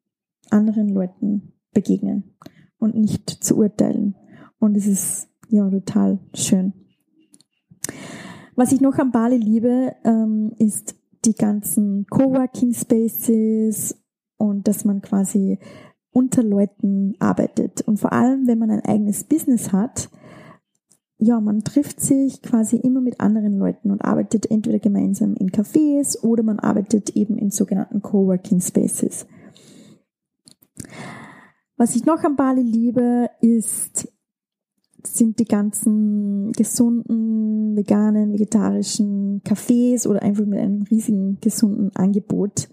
anderen 0.49 0.89
Leuten 0.89 1.53
begegnen 1.73 2.35
und 2.79 2.95
nicht 2.95 3.29
zu 3.29 3.55
urteilen. 3.55 4.15
Und 4.59 4.75
es 4.75 4.87
ist 4.87 5.29
ja 5.47 5.69
total 5.69 6.19
schön. 6.33 6.73
Was 8.57 8.73
ich 8.73 8.81
noch 8.81 8.97
am 8.97 9.13
Bali 9.13 9.37
liebe, 9.37 9.95
ähm, 10.03 10.51
ist 10.57 10.95
die 11.23 11.35
ganzen 11.35 12.05
Coworking 12.09 12.73
Spaces 12.73 13.95
und 14.39 14.67
dass 14.67 14.85
man 14.85 15.03
quasi 15.03 15.59
unter 16.11 16.41
Leuten 16.41 17.13
arbeitet. 17.19 17.81
Und 17.81 17.99
vor 17.99 18.13
allem, 18.13 18.47
wenn 18.47 18.57
man 18.57 18.71
ein 18.71 18.85
eigenes 18.85 19.23
Business 19.23 19.71
hat, 19.71 20.09
ja, 21.19 21.39
man 21.41 21.63
trifft 21.63 21.99
sich 21.99 22.41
quasi 22.41 22.77
immer 22.77 23.01
mit 23.01 23.19
anderen 23.19 23.53
Leuten 23.53 23.91
und 23.91 24.03
arbeitet 24.03 24.49
entweder 24.49 24.79
gemeinsam 24.79 25.35
in 25.35 25.51
Cafés 25.51 26.17
oder 26.23 26.43
man 26.43 26.59
arbeitet 26.59 27.09
eben 27.11 27.37
in 27.37 27.51
sogenannten 27.51 28.01
Coworking 28.01 28.61
Spaces. 28.61 29.27
Was 31.75 31.95
ich 31.95 32.05
noch 32.05 32.23
am 32.23 32.37
Bali 32.37 32.61
liebe, 32.61 33.29
ist, 33.41 34.11
sind 35.03 35.39
die 35.39 35.45
ganzen 35.45 36.53
gesunden, 36.53 37.75
veganen, 37.75 38.33
vegetarischen 38.33 39.41
Cafés 39.43 40.07
oder 40.07 40.21
einfach 40.21 40.45
mit 40.45 40.59
einem 40.59 40.83
riesigen 40.83 41.37
gesunden 41.41 41.93
Angebot. 41.95 42.69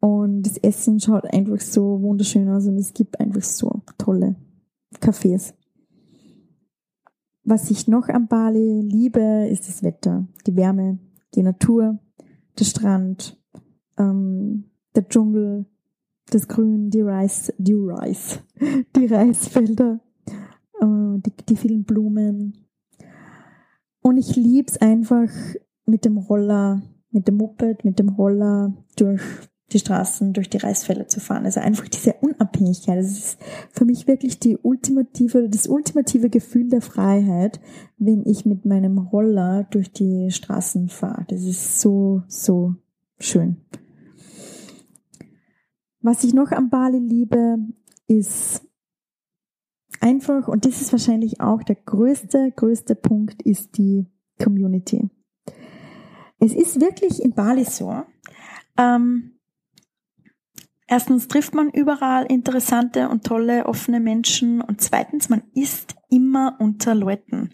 Und 0.00 0.42
das 0.42 0.56
Essen 0.56 0.98
schaut 0.98 1.24
einfach 1.32 1.60
so 1.60 2.00
wunderschön 2.00 2.48
aus 2.48 2.66
und 2.66 2.78
es 2.78 2.94
gibt 2.94 3.20
einfach 3.20 3.42
so 3.42 3.82
tolle 3.98 4.36
Cafés. 4.98 5.54
was 7.44 7.70
ich 7.70 7.88
noch 7.88 8.08
am 8.08 8.28
Bali 8.28 8.80
liebe, 8.82 9.48
ist 9.50 9.68
das 9.68 9.82
Wetter, 9.82 10.26
die 10.46 10.56
Wärme, 10.56 10.98
die 11.34 11.42
Natur, 11.42 11.98
der 12.58 12.64
Strand, 12.64 13.38
ähm, 13.98 14.70
der 14.94 15.08
Dschungel, 15.08 15.66
das 16.30 16.48
Grün, 16.48 16.90
die 16.90 17.00
Reis, 17.00 17.52
die 17.58 17.74
Reis, 17.74 18.40
die 18.96 19.06
Reisfelder, 19.06 20.00
äh, 20.80 21.18
die, 21.18 21.32
die 21.48 21.56
vielen 21.56 21.84
Blumen. 21.84 22.66
Und 24.00 24.16
ich 24.16 24.36
lieb's 24.36 24.76
einfach 24.78 25.28
mit 25.86 26.04
dem 26.04 26.18
Roller, 26.18 26.82
mit 27.10 27.26
dem 27.28 27.36
Moped, 27.36 27.84
mit 27.84 27.98
dem 27.98 28.10
Roller 28.10 28.72
durch 28.96 29.22
die 29.70 29.78
Straßen, 29.78 30.32
durch 30.32 30.50
die 30.50 30.58
Reisfelder 30.58 31.08
zu 31.08 31.20
fahren. 31.20 31.44
Also 31.44 31.60
einfach 31.60 31.88
diese 31.88 32.14
Unabhängigkeit. 32.20 32.98
Das 32.98 33.10
ist 33.10 33.38
für 33.70 33.84
mich 33.84 34.06
wirklich 34.06 34.38
die 34.38 34.58
ultimative, 34.58 35.48
das 35.48 35.66
ultimative 35.66 36.28
Gefühl 36.28 36.68
der 36.68 36.82
Freiheit, 36.82 37.60
wenn 37.98 38.24
ich 38.26 38.44
mit 38.44 38.66
meinem 38.66 38.98
Roller 38.98 39.66
durch 39.70 39.92
die 39.92 40.30
Straßen 40.30 40.88
fahre. 40.88 41.24
Das 41.28 41.42
ist 41.42 41.80
so, 41.80 42.22
so 42.28 42.74
schön. 43.18 43.56
Was 46.02 46.24
ich 46.24 46.34
noch 46.34 46.50
am 46.52 46.70
Bali 46.70 46.98
liebe, 46.98 47.58
ist 48.08 48.62
einfach, 50.00 50.48
und 50.48 50.66
das 50.66 50.80
ist 50.80 50.92
wahrscheinlich 50.92 51.40
auch 51.40 51.62
der 51.62 51.76
größte, 51.76 52.52
größte 52.56 52.94
Punkt, 52.94 53.42
ist 53.42 53.76
die 53.76 54.06
Community. 54.42 55.08
Es 56.38 56.54
ist 56.54 56.80
wirklich 56.80 57.22
in 57.22 57.34
Bali 57.34 57.64
so. 57.64 58.02
Ähm, 58.76 59.32
erstens 60.90 61.28
trifft 61.28 61.54
man 61.54 61.70
überall 61.70 62.26
interessante 62.26 63.08
und 63.08 63.24
tolle, 63.24 63.66
offene 63.66 64.00
Menschen 64.00 64.60
und 64.60 64.80
zweitens, 64.80 65.28
man 65.28 65.42
ist 65.54 65.94
immer 66.10 66.56
unter 66.58 66.94
Leuten. 66.94 67.50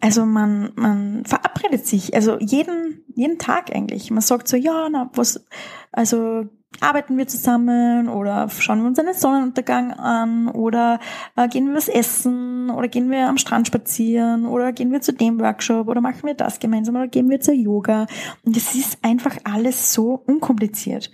Also 0.00 0.26
man, 0.26 0.72
man 0.74 1.24
verabredet 1.24 1.86
sich, 1.86 2.14
also 2.14 2.36
jeden, 2.40 3.04
jeden 3.14 3.38
Tag 3.38 3.72
eigentlich. 3.72 4.10
Man 4.10 4.20
sagt 4.20 4.48
so, 4.48 4.56
ja, 4.56 4.88
na, 4.90 5.10
was, 5.14 5.46
also 5.92 6.48
arbeiten 6.80 7.18
wir 7.18 7.28
zusammen 7.28 8.08
oder 8.08 8.48
schauen 8.48 8.80
wir 8.80 8.88
uns 8.88 8.98
einen 8.98 9.14
Sonnenuntergang 9.14 9.92
an 9.92 10.48
oder 10.48 10.98
äh, 11.36 11.46
gehen 11.46 11.68
wir 11.68 11.74
was 11.76 11.88
essen 11.88 12.70
oder 12.70 12.88
gehen 12.88 13.10
wir 13.10 13.28
am 13.28 13.38
Strand 13.38 13.68
spazieren 13.68 14.46
oder 14.46 14.72
gehen 14.72 14.90
wir 14.90 15.00
zu 15.00 15.12
dem 15.12 15.38
Workshop 15.38 15.86
oder 15.86 16.00
machen 16.00 16.24
wir 16.24 16.34
das 16.34 16.58
gemeinsam 16.58 16.96
oder 16.96 17.06
gehen 17.06 17.30
wir 17.30 17.40
zur 17.40 17.54
Yoga. 17.54 18.06
Und 18.44 18.56
es 18.56 18.74
ist 18.74 18.98
einfach 19.04 19.36
alles 19.44 19.92
so 19.92 20.14
unkompliziert. 20.26 21.12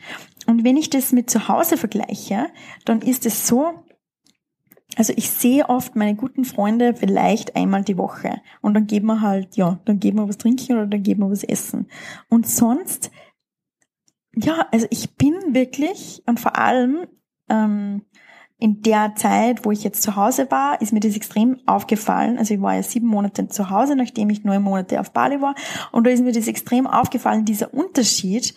Und 0.49 0.65
wenn 0.65 0.77
ich 0.77 0.91
das 0.91 1.13
mit 1.13 1.31
zu 1.31 1.47
Hause 1.49 1.77
vergleiche, 1.77 2.47
dann 2.85 3.03
ist 3.03 3.27
es 3.27 3.47
so, 3.47 3.85
also 4.97 5.13
ich 5.17 5.31
sehe 5.31 5.69
oft 5.69 5.95
meine 5.95 6.17
guten 6.17 6.45
Freunde 6.45 6.95
vielleicht 6.95 7.55
einmal 7.55 7.85
die 7.85 7.99
Woche 7.99 8.41
und 8.63 8.75
dann 8.75 8.87
geben 8.87 9.07
wir 9.07 9.21
halt, 9.21 9.57
ja, 9.57 9.79
dann 9.85 10.01
geben 10.01 10.19
wir 10.19 10.29
was 10.29 10.39
trinken 10.39 10.73
oder 10.73 10.87
dann 10.87 11.03
geben 11.03 11.23
wir 11.23 11.31
was 11.31 11.45
essen. 11.45 11.87
Und 12.29 12.49
sonst 12.49 13.11
ja, 14.45 14.67
also 14.73 14.87
ich 14.91 15.17
bin 15.17 15.35
wirklich 15.55 16.23
und 16.27 16.39
vor 16.39 16.57
allem 16.57 17.07
ähm, 17.49 18.03
in 18.59 18.83
der 18.83 19.15
Zeit, 19.15 19.65
wo 19.65 19.71
ich 19.71 19.85
jetzt 19.85 20.03
zu 20.03 20.17
Hause 20.17 20.51
war, 20.51 20.81
ist 20.81 20.93
mir 20.93 21.01
das 21.01 21.17
extrem 21.17 21.61
aufgefallen. 21.67 22.39
Also 22.39 22.55
ich 22.55 22.61
war 22.61 22.75
ja 22.75 22.83
sieben 22.83 23.07
Monate 23.07 23.49
zu 23.49 23.71
Hause, 23.71 23.95
nachdem 23.95 24.31
ich 24.31 24.45
neun 24.45 24.63
Monate 24.63 25.01
auf 25.01 25.13
Bali 25.13 25.41
war. 25.41 25.55
Und 25.93 26.07
da 26.07 26.11
ist 26.11 26.25
mir 26.25 26.33
das 26.33 26.49
extrem 26.49 26.87
aufgefallen, 26.87 27.45
dieser 27.45 27.73
Unterschied, 27.73 28.55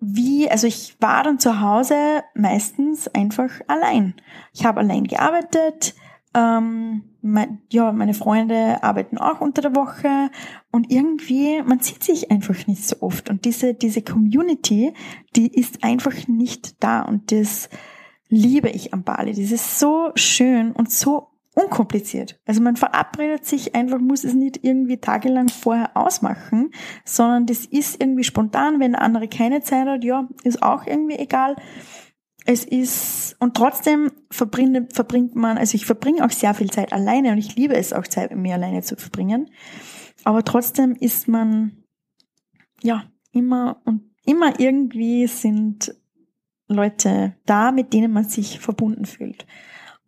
wie, 0.00 0.50
also 0.50 0.66
ich 0.66 0.96
war 1.00 1.24
dann 1.24 1.38
zu 1.38 1.60
Hause 1.60 2.22
meistens 2.34 3.08
einfach 3.08 3.50
allein. 3.66 4.14
Ich 4.52 4.64
habe 4.64 4.80
allein 4.80 5.04
gearbeitet, 5.04 5.94
ähm, 6.34 7.02
mein, 7.20 7.62
ja, 7.70 7.90
meine 7.92 8.14
Freunde 8.14 8.82
arbeiten 8.82 9.18
auch 9.18 9.40
unter 9.40 9.62
der 9.62 9.74
Woche 9.74 10.30
und 10.70 10.90
irgendwie, 10.90 11.62
man 11.62 11.80
sieht 11.80 12.04
sich 12.04 12.30
einfach 12.30 12.66
nicht 12.66 12.86
so 12.86 12.96
oft. 13.00 13.28
Und 13.28 13.44
diese, 13.44 13.74
diese 13.74 14.02
Community, 14.02 14.92
die 15.34 15.52
ist 15.52 15.82
einfach 15.82 16.28
nicht 16.28 16.82
da. 16.82 17.02
Und 17.02 17.32
das 17.32 17.68
liebe 18.28 18.68
ich 18.68 18.94
am 18.94 19.02
Bali. 19.02 19.32
Das 19.32 19.50
ist 19.50 19.80
so 19.80 20.10
schön 20.14 20.72
und 20.72 20.90
so 20.90 21.27
unkompliziert. 21.58 22.40
Also 22.46 22.62
man 22.62 22.76
verabredet 22.76 23.44
sich 23.44 23.74
einfach, 23.74 23.98
muss 23.98 24.24
es 24.24 24.34
nicht 24.34 24.62
irgendwie 24.62 24.98
tagelang 24.98 25.48
vorher 25.48 25.96
ausmachen, 25.96 26.70
sondern 27.04 27.46
das 27.46 27.64
ist 27.66 28.00
irgendwie 28.00 28.24
spontan. 28.24 28.80
Wenn 28.80 28.92
der 28.92 29.02
andere 29.02 29.28
keine 29.28 29.60
Zeit 29.60 29.86
hat, 29.86 30.04
ja, 30.04 30.28
ist 30.44 30.62
auch 30.62 30.86
irgendwie 30.86 31.16
egal. 31.16 31.56
Es 32.46 32.64
ist, 32.64 33.36
und 33.40 33.56
trotzdem 33.56 34.10
verbringt, 34.30 34.94
verbringt 34.94 35.34
man, 35.34 35.58
also 35.58 35.74
ich 35.74 35.84
verbringe 35.84 36.24
auch 36.24 36.30
sehr 36.30 36.54
viel 36.54 36.70
Zeit 36.70 36.92
alleine 36.92 37.32
und 37.32 37.38
ich 37.38 37.56
liebe 37.56 37.74
es 37.74 37.92
auch 37.92 38.06
Zeit 38.06 38.30
mit 38.30 38.40
mir 38.40 38.54
alleine 38.54 38.82
zu 38.82 38.96
verbringen. 38.96 39.50
Aber 40.24 40.44
trotzdem 40.44 40.94
ist 40.94 41.28
man, 41.28 41.84
ja, 42.82 43.04
immer 43.32 43.82
und 43.84 44.02
immer 44.24 44.60
irgendwie 44.60 45.26
sind 45.26 45.94
Leute 46.68 47.34
da, 47.46 47.72
mit 47.72 47.92
denen 47.92 48.12
man 48.12 48.24
sich 48.24 48.60
verbunden 48.60 49.06
fühlt. 49.06 49.46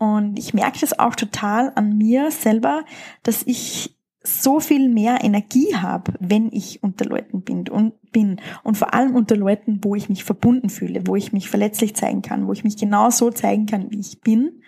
Und 0.01 0.39
ich 0.39 0.55
merke 0.55 0.81
das 0.81 0.99
auch 0.99 1.15
total 1.15 1.73
an 1.75 1.99
mir 1.99 2.31
selber, 2.31 2.87
dass 3.23 3.43
ich 3.43 3.95
so 4.23 4.59
viel 4.59 4.89
mehr 4.89 5.23
Energie 5.23 5.77
habe, 5.77 6.15
wenn 6.19 6.51
ich 6.53 6.83
unter 6.83 7.05
Leuten 7.05 7.43
bin 7.43 7.69
und 7.69 7.93
bin. 8.11 8.41
Und 8.63 8.79
vor 8.79 8.95
allem 8.95 9.15
unter 9.15 9.37
Leuten, 9.37 9.81
wo 9.83 9.95
ich 9.95 10.09
mich 10.09 10.25
verbunden 10.25 10.71
fühle, 10.71 11.07
wo 11.07 11.17
ich 11.17 11.35
mich 11.35 11.51
verletzlich 11.51 11.95
zeigen 11.97 12.23
kann, 12.23 12.47
wo 12.47 12.53
ich 12.55 12.65
mich 12.65 12.79
genau 12.79 13.11
so 13.11 13.31
zeigen 13.31 13.67
kann, 13.67 13.91
wie 13.91 14.01
ich 14.01 14.23
bin, 14.23 14.63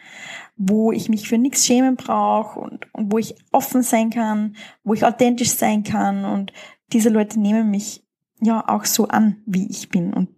wo 0.59 0.93
ich 0.93 1.09
mich 1.09 1.27
für 1.27 1.39
nichts 1.39 1.65
schämen 1.65 1.97
brauche 1.97 2.61
und, 2.61 2.87
und 2.93 3.11
wo 3.11 3.17
ich 3.17 3.35
offen 3.53 3.83
sein 3.83 4.11
kann, 4.11 4.55
wo 4.85 4.93
ich 4.93 5.07
authentisch 5.07 5.53
sein 5.53 5.83
kann. 5.83 6.27
Und 6.27 6.53
diese 6.93 7.09
Leute 7.09 7.41
nehmen 7.41 7.71
mich 7.71 8.05
ja 8.43 8.63
auch 8.69 8.85
so 8.85 9.09
an, 9.09 9.39
wie 9.47 9.67
ich 9.71 9.89
bin. 9.89 10.13
Und 10.13 10.29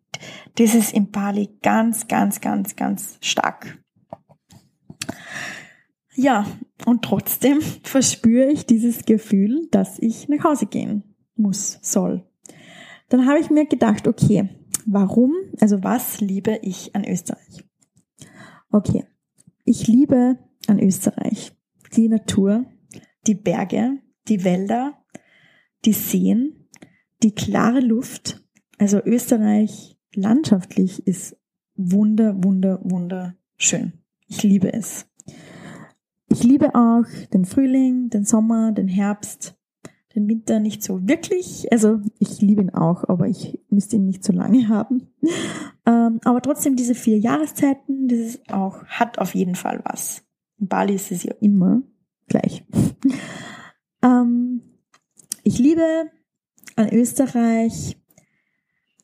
das 0.55 0.77
ist 0.77 0.93
in 0.93 1.11
Bali 1.11 1.51
ganz, 1.63 2.07
ganz, 2.07 2.41
ganz, 2.41 2.77
ganz 2.77 3.19
stark. 3.21 3.84
Ja, 6.15 6.47
und 6.87 7.03
trotzdem 7.03 7.61
verspüre 7.83 8.51
ich 8.51 8.67
dieses 8.67 9.05
Gefühl, 9.05 9.69
dass 9.71 9.99
ich 9.99 10.29
nach 10.29 10.45
Hause 10.45 10.67
gehen 10.67 11.03
muss, 11.37 11.79
soll. 11.83 12.25
Dann 13.09 13.27
habe 13.27 13.41
ich 13.41 13.51
mir 13.51 13.67
gedacht, 13.67 14.07
okay, 14.07 14.49
warum, 14.87 15.33
also 15.61 15.83
was 15.83 16.21
liebe 16.21 16.59
ich 16.63 16.95
an 16.95 17.05
Österreich? 17.05 17.65
Okay, 18.71 19.05
ich 19.65 19.87
liebe 19.87 20.39
an 20.67 20.79
Österreich 20.79 21.53
die 21.97 22.09
Natur, 22.09 22.67
die 23.27 23.35
Berge, 23.35 23.99
die 24.29 24.45
Wälder, 24.45 25.05
die 25.85 25.93
Seen, 25.93 26.69
die 27.23 27.35
klare 27.35 27.81
Luft. 27.81 28.43
Also 28.79 29.01
Österreich 29.05 29.97
landschaftlich 30.15 31.07
ist 31.07 31.37
wunder, 31.77 32.43
wunder, 32.43 32.81
wunderschön. 32.83 33.93
Ich 34.27 34.43
liebe 34.43 34.73
es. 34.73 35.07
Ich 36.35 36.43
liebe 36.43 36.75
auch 36.75 37.05
den 37.33 37.45
Frühling, 37.45 38.11
den 38.11 38.25
Sommer, 38.25 38.73
den 38.73 38.89
Herbst, 38.89 39.55
den 40.17 40.27
Winter 40.27 40.59
nicht 40.59 40.83
so 40.83 41.07
wirklich. 41.07 41.71
Also 41.71 42.01
ich 42.19 42.41
liebe 42.41 42.61
ihn 42.61 42.71
auch, 42.71 43.09
aber 43.09 43.29
ich 43.29 43.61
müsste 43.71 43.95
ihn 43.95 44.07
nicht 44.07 44.25
so 44.25 44.33
lange 44.33 44.69
haben. 44.69 45.07
Ähm, 45.87 46.19
aber 46.25 46.43
trotzdem 46.43 46.75
diese 46.75 46.97
vier 46.97 47.19
Jahreszeiten, 47.19 48.09
das 48.09 48.19
ist 48.19 48.53
auch, 48.53 48.85
hat 48.87 49.21
auf 49.21 49.37
jeden 49.37 49.55
Fall 49.55 49.81
was. 49.85 50.25
In 50.59 50.67
Bali 50.67 50.97
ist 50.97 51.13
es 51.13 51.23
ja 51.23 51.33
immer 51.41 51.83
gleich. 52.27 52.65
ähm, 54.03 54.61
ich 55.45 55.61
liebe 55.61 56.11
an 56.75 56.89
Österreich 56.93 57.97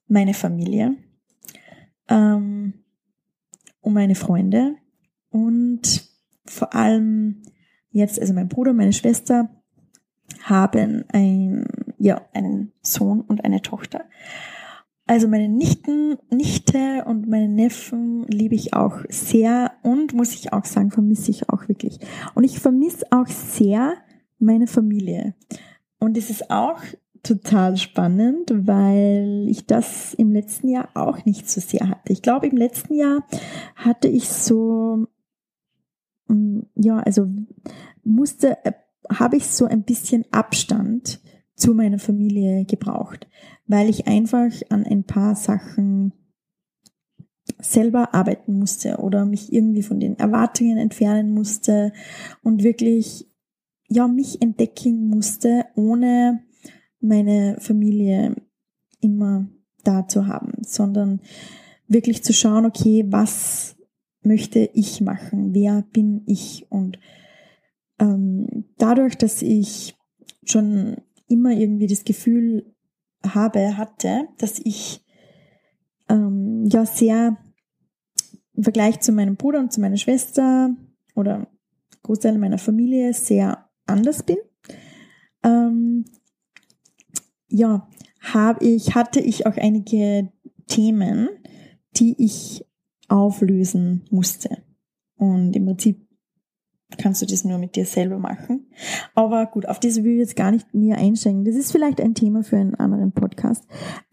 meine 0.08 0.34
Familie 0.34 0.96
ähm, 2.08 2.74
und 3.82 3.92
meine 3.92 4.16
Freunde 4.16 4.74
und 5.28 6.09
vor 6.46 6.74
allem 6.74 7.42
jetzt, 7.90 8.20
also 8.20 8.32
mein 8.32 8.48
Bruder, 8.48 8.72
meine 8.72 8.92
Schwester 8.92 9.50
haben 10.42 11.04
ein, 11.12 11.66
ja, 11.98 12.20
einen 12.32 12.72
Sohn 12.82 13.20
und 13.20 13.44
eine 13.44 13.62
Tochter. 13.62 14.04
Also 15.06 15.26
meine 15.26 15.48
Nichten, 15.48 16.18
Nichte 16.30 17.04
und 17.04 17.28
meine 17.28 17.48
Neffen 17.48 18.26
liebe 18.28 18.54
ich 18.54 18.74
auch 18.74 19.00
sehr 19.08 19.72
und 19.82 20.14
muss 20.14 20.34
ich 20.34 20.52
auch 20.52 20.64
sagen, 20.64 20.92
vermisse 20.92 21.32
ich 21.32 21.48
auch 21.48 21.68
wirklich. 21.68 21.98
Und 22.34 22.44
ich 22.44 22.60
vermisse 22.60 23.06
auch 23.10 23.26
sehr 23.26 23.94
meine 24.38 24.68
Familie. 24.68 25.34
Und 25.98 26.16
es 26.16 26.30
ist 26.30 26.50
auch 26.50 26.80
total 27.24 27.76
spannend, 27.76 28.52
weil 28.54 29.46
ich 29.48 29.66
das 29.66 30.14
im 30.14 30.32
letzten 30.32 30.68
Jahr 30.68 30.88
auch 30.94 31.24
nicht 31.24 31.50
so 31.50 31.60
sehr 31.60 31.88
hatte. 31.88 32.12
Ich 32.12 32.22
glaube, 32.22 32.46
im 32.46 32.56
letzten 32.56 32.94
Jahr 32.94 33.26
hatte 33.74 34.08
ich 34.08 34.28
so 34.28 35.08
ja, 36.74 36.98
also 36.98 37.28
musste, 38.04 38.64
äh, 38.64 38.72
habe 39.12 39.36
ich 39.36 39.46
so 39.48 39.66
ein 39.66 39.82
bisschen 39.82 40.24
Abstand 40.30 41.20
zu 41.56 41.74
meiner 41.74 41.98
Familie 41.98 42.64
gebraucht, 42.64 43.28
weil 43.66 43.88
ich 43.88 44.06
einfach 44.06 44.50
an 44.68 44.84
ein 44.84 45.04
paar 45.04 45.34
Sachen 45.34 46.12
selber 47.58 48.14
arbeiten 48.14 48.58
musste 48.58 48.98
oder 48.98 49.26
mich 49.26 49.52
irgendwie 49.52 49.82
von 49.82 50.00
den 50.00 50.18
Erwartungen 50.18 50.78
entfernen 50.78 51.32
musste 51.34 51.92
und 52.42 52.62
wirklich 52.62 53.26
ja, 53.88 54.06
mich 54.06 54.40
entdecken 54.40 55.08
musste, 55.08 55.66
ohne 55.74 56.44
meine 57.00 57.56
Familie 57.58 58.36
immer 59.00 59.48
da 59.82 60.06
zu 60.06 60.28
haben, 60.28 60.52
sondern 60.62 61.20
wirklich 61.88 62.22
zu 62.22 62.32
schauen, 62.32 62.66
okay, 62.66 63.04
was 63.08 63.76
möchte 64.22 64.70
ich 64.74 65.00
machen? 65.00 65.54
Wer 65.54 65.82
bin 65.92 66.22
ich? 66.26 66.66
Und 66.70 66.98
ähm, 67.98 68.66
dadurch, 68.78 69.16
dass 69.16 69.42
ich 69.42 69.96
schon 70.44 70.96
immer 71.28 71.50
irgendwie 71.50 71.86
das 71.86 72.04
Gefühl 72.04 72.74
habe, 73.24 73.76
hatte, 73.76 74.28
dass 74.38 74.58
ich 74.58 75.04
ähm, 76.08 76.66
ja 76.70 76.84
sehr 76.86 77.36
im 78.54 78.64
Vergleich 78.64 79.00
zu 79.00 79.12
meinem 79.12 79.36
Bruder 79.36 79.60
und 79.60 79.72
zu 79.72 79.80
meiner 79.80 79.96
Schwester 79.96 80.74
oder 81.14 81.46
Großteil 82.02 82.38
meiner 82.38 82.58
Familie 82.58 83.12
sehr 83.14 83.68
anders 83.86 84.22
bin. 84.22 84.38
Ähm, 85.42 86.04
ja, 87.48 87.88
habe 88.20 88.64
ich, 88.64 88.94
hatte 88.94 89.20
ich 89.20 89.46
auch 89.46 89.56
einige 89.56 90.30
Themen, 90.66 91.28
die 91.96 92.14
ich 92.22 92.64
auflösen 93.10 94.02
musste. 94.10 94.62
Und 95.16 95.54
im 95.54 95.66
Prinzip 95.66 96.06
kannst 96.98 97.22
du 97.22 97.26
das 97.26 97.44
nur 97.44 97.58
mit 97.58 97.76
dir 97.76 97.84
selber 97.84 98.18
machen. 98.18 98.66
Aber 99.14 99.46
gut, 99.46 99.66
auf 99.66 99.78
das 99.80 100.02
will 100.02 100.12
ich 100.12 100.18
jetzt 100.18 100.36
gar 100.36 100.50
nicht 100.50 100.74
näher 100.74 100.98
einsteigen. 100.98 101.44
Das 101.44 101.54
ist 101.54 101.72
vielleicht 101.72 102.00
ein 102.00 102.14
Thema 102.14 102.42
für 102.42 102.56
einen 102.56 102.74
anderen 102.74 103.12
Podcast. 103.12 103.64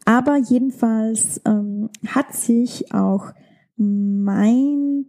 Aber 0.06 0.38
jedenfalls 0.38 1.42
ähm, 1.46 1.90
hat 2.06 2.34
sich 2.34 2.94
auch 2.94 3.34
mein, 3.78 5.06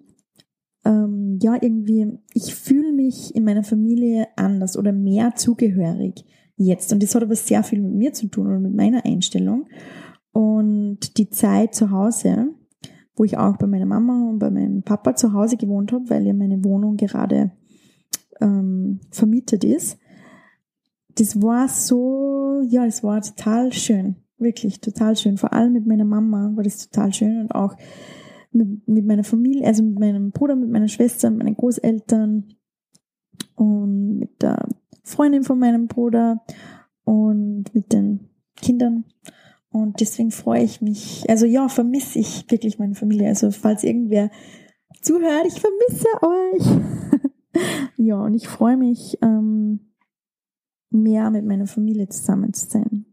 ähm, 0.84 1.38
ja, 1.42 1.56
irgendwie, 1.60 2.18
ich 2.34 2.54
fühle 2.54 2.92
mich 2.92 3.34
in 3.34 3.44
meiner 3.44 3.64
Familie 3.64 4.28
anders 4.36 4.76
oder 4.76 4.92
mehr 4.92 5.34
zugehörig 5.34 6.24
jetzt. 6.56 6.92
Und 6.92 7.02
das 7.02 7.14
hat 7.14 7.22
aber 7.22 7.36
sehr 7.36 7.62
viel 7.62 7.80
mit 7.80 7.94
mir 7.94 8.12
zu 8.12 8.28
tun 8.28 8.46
oder 8.46 8.60
mit 8.60 8.74
meiner 8.74 9.04
Einstellung. 9.04 9.66
Und 10.32 11.16
die 11.18 11.30
Zeit 11.30 11.74
zu 11.74 11.90
Hause, 11.90 12.50
wo 13.18 13.24
ich 13.24 13.36
auch 13.36 13.56
bei 13.56 13.66
meiner 13.66 13.86
Mama 13.86 14.28
und 14.30 14.38
bei 14.38 14.50
meinem 14.50 14.82
Papa 14.82 15.14
zu 15.14 15.32
Hause 15.32 15.56
gewohnt 15.56 15.92
habe, 15.92 16.08
weil 16.08 16.26
ja 16.26 16.32
meine 16.32 16.64
Wohnung 16.64 16.96
gerade 16.96 17.50
ähm, 18.40 19.00
vermietet 19.10 19.64
ist. 19.64 19.98
Das 21.16 21.42
war 21.42 21.68
so, 21.68 22.62
ja, 22.68 22.86
es 22.86 23.02
war 23.02 23.20
total 23.20 23.72
schön, 23.72 24.16
wirklich 24.38 24.80
total 24.80 25.16
schön. 25.16 25.36
Vor 25.36 25.52
allem 25.52 25.72
mit 25.72 25.86
meiner 25.86 26.04
Mama 26.04 26.52
war 26.54 26.62
das 26.62 26.88
total 26.88 27.12
schön 27.12 27.40
und 27.40 27.54
auch 27.54 27.76
mit, 28.52 28.86
mit 28.86 29.04
meiner 29.04 29.24
Familie, 29.24 29.66
also 29.66 29.82
mit 29.82 29.98
meinem 29.98 30.30
Bruder, 30.30 30.54
mit 30.54 30.70
meiner 30.70 30.88
Schwester, 30.88 31.30
mit 31.30 31.42
meinen 31.42 31.56
Großeltern 31.56 32.54
und 33.56 34.18
mit 34.18 34.40
der 34.42 34.68
Freundin 35.02 35.42
von 35.42 35.58
meinem 35.58 35.88
Bruder 35.88 36.44
und 37.04 37.74
mit 37.74 37.92
den 37.92 38.28
Kindern. 38.56 39.04
Und 39.70 40.00
deswegen 40.00 40.30
freue 40.30 40.62
ich 40.62 40.80
mich, 40.80 41.28
also 41.28 41.44
ja, 41.46 41.68
vermisse 41.68 42.18
ich 42.18 42.50
wirklich 42.50 42.78
meine 42.78 42.94
Familie. 42.94 43.28
Also 43.28 43.50
falls 43.50 43.84
irgendwer 43.84 44.30
zuhört, 45.02 45.46
ich 45.46 45.60
vermisse 45.60 46.08
euch. 46.22 47.62
ja, 47.96 48.20
und 48.20 48.34
ich 48.34 48.48
freue 48.48 48.76
mich, 48.76 49.18
ähm, 49.22 49.80
mehr 50.90 51.30
mit 51.30 51.44
meiner 51.44 51.66
Familie 51.66 52.08
zusammen 52.08 52.52
zu 52.54 52.66
sein. 52.66 53.06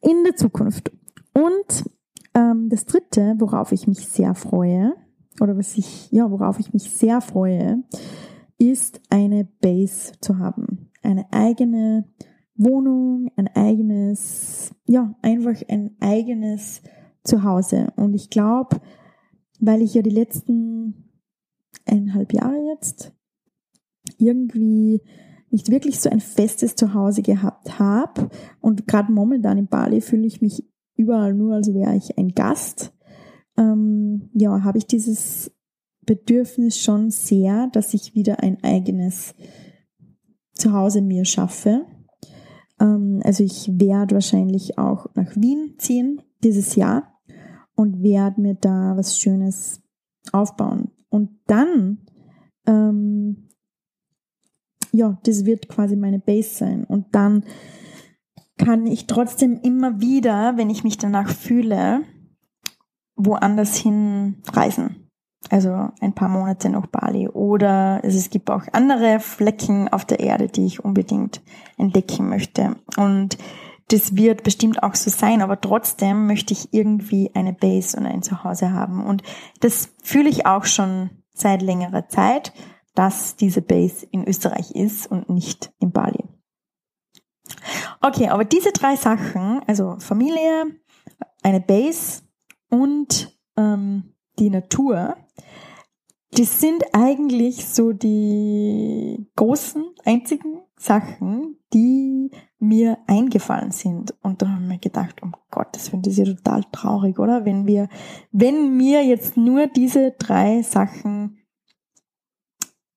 In 0.00 0.24
der 0.24 0.36
Zukunft. 0.36 0.92
Und 1.32 1.90
ähm, 2.34 2.68
das 2.68 2.84
dritte, 2.84 3.34
worauf 3.38 3.72
ich 3.72 3.86
mich 3.86 4.06
sehr 4.06 4.34
freue, 4.34 4.94
oder 5.40 5.56
was 5.56 5.76
ich, 5.76 6.10
ja, 6.12 6.30
worauf 6.30 6.58
ich 6.58 6.72
mich 6.72 6.90
sehr 6.90 7.20
freue, 7.20 7.82
ist 8.58 9.00
eine 9.10 9.44
Base 9.44 10.12
zu 10.20 10.38
haben. 10.38 10.90
Eine 11.02 11.30
eigene 11.32 12.08
Wohnung, 12.56 13.30
ein 13.36 13.48
eigenes, 13.48 14.74
ja, 14.86 15.14
einfach 15.22 15.60
ein 15.68 15.96
eigenes 16.00 16.82
Zuhause. 17.24 17.88
Und 17.96 18.14
ich 18.14 18.30
glaube, 18.30 18.80
weil 19.60 19.82
ich 19.82 19.94
ja 19.94 20.02
die 20.02 20.10
letzten 20.10 21.10
eineinhalb 21.84 22.32
Jahre 22.32 22.58
jetzt 22.72 23.12
irgendwie 24.18 25.02
nicht 25.50 25.70
wirklich 25.70 26.00
so 26.00 26.10
ein 26.10 26.20
festes 26.20 26.74
Zuhause 26.74 27.22
gehabt 27.22 27.78
habe 27.78 28.28
und 28.60 28.86
gerade 28.86 29.12
momentan 29.12 29.58
in 29.58 29.68
Bali 29.68 30.00
fühle 30.00 30.26
ich 30.26 30.40
mich 30.40 30.64
überall 30.96 31.34
nur, 31.34 31.54
als 31.54 31.72
wäre 31.72 31.96
ich 31.96 32.18
ein 32.18 32.34
Gast. 32.34 32.92
Ähm, 33.56 34.30
ja, 34.34 34.64
habe 34.64 34.78
ich 34.78 34.86
dieses 34.86 35.52
Bedürfnis 36.04 36.78
schon 36.78 37.10
sehr, 37.10 37.68
dass 37.68 37.94
ich 37.94 38.14
wieder 38.14 38.40
ein 38.40 38.62
eigenes 38.62 39.34
Zuhause 40.54 41.02
mir 41.02 41.24
schaffe. 41.24 41.86
Ähm, 42.80 43.20
also 43.24 43.44
ich 43.44 43.70
werde 43.72 44.14
wahrscheinlich 44.14 44.78
auch 44.78 45.06
nach 45.14 45.34
Wien 45.36 45.74
ziehen 45.78 46.22
dieses 46.42 46.76
Jahr 46.76 47.20
und 47.74 48.02
werde 48.02 48.40
mir 48.40 48.54
da 48.54 48.96
was 48.96 49.18
Schönes 49.18 49.82
aufbauen. 50.32 50.90
Und 51.08 51.30
dann, 51.46 51.98
ähm, 52.66 53.48
ja, 54.92 55.18
das 55.24 55.44
wird 55.44 55.68
quasi 55.68 55.96
meine 55.96 56.18
Base 56.18 56.54
sein. 56.54 56.84
Und 56.84 57.14
dann 57.14 57.44
kann 58.58 58.86
ich 58.86 59.06
trotzdem 59.06 59.60
immer 59.62 60.00
wieder, 60.00 60.56
wenn 60.56 60.70
ich 60.70 60.82
mich 60.82 60.98
danach 60.98 61.28
fühle, 61.28 62.02
woanders 63.14 63.76
hin 63.76 64.36
reisen. 64.52 65.05
Also 65.50 65.90
ein 66.00 66.14
paar 66.14 66.28
Monate 66.28 66.68
nach 66.70 66.86
Bali. 66.86 67.28
Oder 67.28 68.00
es 68.02 68.30
gibt 68.30 68.50
auch 68.50 68.64
andere 68.72 69.20
Flecken 69.20 69.88
auf 69.88 70.04
der 70.04 70.20
Erde, 70.20 70.48
die 70.48 70.66
ich 70.66 70.84
unbedingt 70.84 71.42
entdecken 71.76 72.28
möchte. 72.28 72.76
Und 72.96 73.38
das 73.88 74.16
wird 74.16 74.42
bestimmt 74.42 74.82
auch 74.82 74.96
so 74.96 75.10
sein, 75.10 75.42
aber 75.42 75.60
trotzdem 75.60 76.26
möchte 76.26 76.52
ich 76.52 76.72
irgendwie 76.72 77.30
eine 77.34 77.52
Base 77.52 77.96
und 77.96 78.06
ein 78.06 78.22
Zuhause 78.22 78.72
haben. 78.72 79.04
Und 79.04 79.22
das 79.60 79.90
fühle 80.02 80.28
ich 80.28 80.46
auch 80.46 80.64
schon 80.64 81.10
seit 81.32 81.62
längerer 81.62 82.08
Zeit, 82.08 82.52
dass 82.94 83.36
diese 83.36 83.62
Base 83.62 84.06
in 84.10 84.26
Österreich 84.26 84.72
ist 84.72 85.08
und 85.08 85.30
nicht 85.30 85.72
in 85.78 85.92
Bali. 85.92 86.24
Okay, 88.00 88.28
aber 88.28 88.44
diese 88.44 88.72
drei 88.72 88.96
Sachen, 88.96 89.60
also 89.66 89.96
Familie, 89.98 90.64
eine 91.42 91.60
Base 91.60 92.22
und 92.70 93.38
ähm, 93.56 94.15
die 94.38 94.50
Natur, 94.50 95.16
das 96.32 96.60
sind 96.60 96.84
eigentlich 96.92 97.66
so 97.66 97.92
die 97.92 99.26
großen, 99.36 99.84
einzigen 100.04 100.60
Sachen, 100.76 101.56
die 101.72 102.30
mir 102.58 102.98
eingefallen 103.06 103.70
sind. 103.70 104.14
Und 104.22 104.42
dann 104.42 104.52
habe 104.52 104.62
ich 104.62 104.68
mir 104.68 104.78
gedacht, 104.78 105.22
um 105.22 105.32
Gottes 105.50 105.92
Willen, 105.92 106.02
das 106.02 106.12
ist 106.12 106.26
ja 106.26 106.34
total 106.34 106.64
traurig, 106.72 107.18
oder? 107.18 107.44
Wenn 107.44 107.66
wir, 107.66 107.88
wenn 108.32 108.76
mir 108.76 109.04
jetzt 109.04 109.36
nur 109.36 109.66
diese 109.66 110.12
drei 110.12 110.62
Sachen 110.62 111.38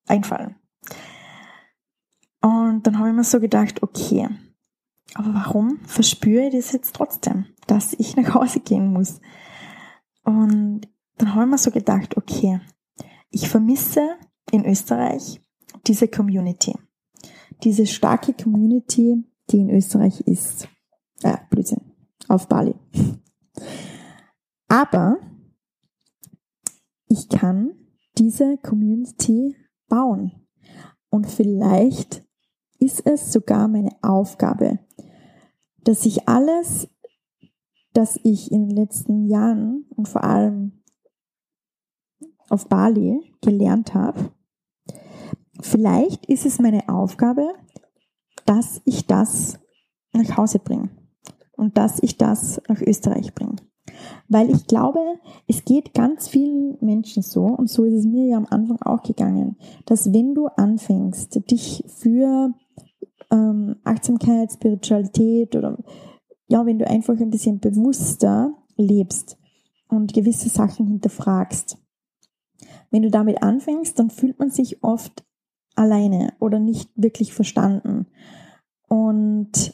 einfallen. 0.08 0.56
Und 2.42 2.88
dann 2.88 2.98
habe 2.98 3.10
ich 3.10 3.16
mir 3.16 3.24
so 3.24 3.40
gedacht, 3.40 3.84
okay, 3.84 4.28
aber 5.14 5.34
warum 5.34 5.80
verspüre 5.86 6.48
ich 6.48 6.54
das 6.54 6.72
jetzt 6.72 6.96
trotzdem, 6.96 7.46
dass 7.68 7.94
ich 7.94 8.16
nach 8.16 8.34
Hause 8.34 8.60
gehen 8.60 8.92
muss? 8.92 9.20
Und 10.24 10.82
dann 11.20 11.36
habe 11.36 11.44
ich 11.44 11.52
mir 11.52 11.58
so 11.58 11.70
gedacht, 11.70 12.18
okay, 12.18 12.62
ich 13.30 13.48
vermisse 13.48 14.16
in 14.52 14.66
Österreich 14.66 15.42
diese 15.86 16.08
Community. 16.08 16.74
Diese 17.64 17.86
starke 17.86 18.34
Community, 18.34 19.24
die 19.50 19.60
in 19.60 19.70
Österreich 19.70 20.22
ist. 20.22 20.68
Äh, 21.22 21.38
Blödsinn. 21.50 21.82
Auf 22.28 22.48
Bali. 22.48 22.74
Aber 24.70 25.18
ich 27.08 27.28
kann 27.28 27.74
diese 28.18 28.58
Community 28.58 29.56
bauen. 29.88 30.48
Und 31.10 31.28
vielleicht 31.28 32.24
ist 32.80 33.06
es 33.06 33.34
sogar 33.34 33.68
meine 33.68 33.96
Aufgabe, 34.02 34.80
dass 35.84 36.06
ich 36.06 36.30
alles, 36.30 36.88
das 37.94 38.20
ich 38.24 38.52
in 38.52 38.68
den 38.68 38.78
letzten 38.78 39.26
Jahren 39.26 39.86
und 39.96 40.08
vor 40.08 40.24
allem 40.24 40.79
auf 42.50 42.68
Bali 42.68 43.20
gelernt 43.42 43.94
habe, 43.94 44.32
vielleicht 45.62 46.26
ist 46.28 46.46
es 46.46 46.60
meine 46.60 46.88
Aufgabe, 46.90 47.54
dass 48.46 48.82
ich 48.86 49.06
das 49.06 49.60
nach 50.14 50.38
Hause 50.38 50.60
bringe 50.60 50.90
und 51.56 51.78
dass 51.78 52.02
ich 52.02 52.18
das 52.18 52.62
nach 52.68 52.82
Österreich 52.82 53.34
bringe. 53.34 53.58
Weil 54.28 54.50
ich 54.50 54.68
glaube, 54.68 55.00
es 55.48 55.66
geht 55.66 55.94
ganz 55.94 56.28
vielen 56.28 56.78
Menschen 56.82 57.24
so, 57.24 57.46
und 57.46 57.70
so 57.70 57.84
ist 57.84 57.94
es 57.94 58.06
mir 58.06 58.28
ja 58.28 58.38
am 58.38 58.48
Anfang 58.50 58.82
auch 58.82 59.04
gegangen, 59.04 59.58
dass 59.86 60.14
wenn 60.14 60.36
du 60.36 60.48
anfängst, 60.48 61.50
dich 61.50 61.84
für 61.88 62.54
ähm, 63.32 63.76
Achtsamkeit, 63.84 64.52
Spiritualität 64.52 65.56
oder 65.56 65.78
ja, 66.48 66.66
wenn 66.66 66.80
du 66.80 66.88
einfach 66.88 67.20
ein 67.20 67.30
bisschen 67.30 67.60
bewusster 67.60 68.54
lebst 68.76 69.38
und 69.88 70.14
gewisse 70.14 70.50
Sachen 70.50 70.88
hinterfragst. 70.88 71.78
Wenn 72.92 73.04
du 73.04 73.12
damit 73.12 73.44
anfängst, 73.44 73.98
dann 74.00 74.10
fühlt 74.10 74.40
man 74.40 74.52
sich 74.52 74.84
oft 74.84 75.26
alleine 75.76 76.34
oder 76.40 76.60
nicht 76.60 76.90
wirklich 76.96 77.34
verstanden. 77.34 78.08
Und 78.88 79.74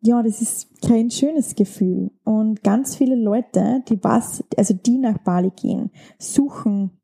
ja, 0.00 0.22
das 0.22 0.40
ist 0.40 0.80
kein 0.82 1.10
schönes 1.10 1.54
Gefühl. 1.54 2.10
Und 2.24 2.62
ganz 2.62 2.96
viele 2.96 3.16
Leute, 3.16 3.82
die 3.88 4.02
was, 4.02 4.44
also 4.56 4.74
die 4.74 4.98
nach 4.98 5.18
Bali 5.18 5.50
gehen, 5.50 5.90
suchen 6.18 6.98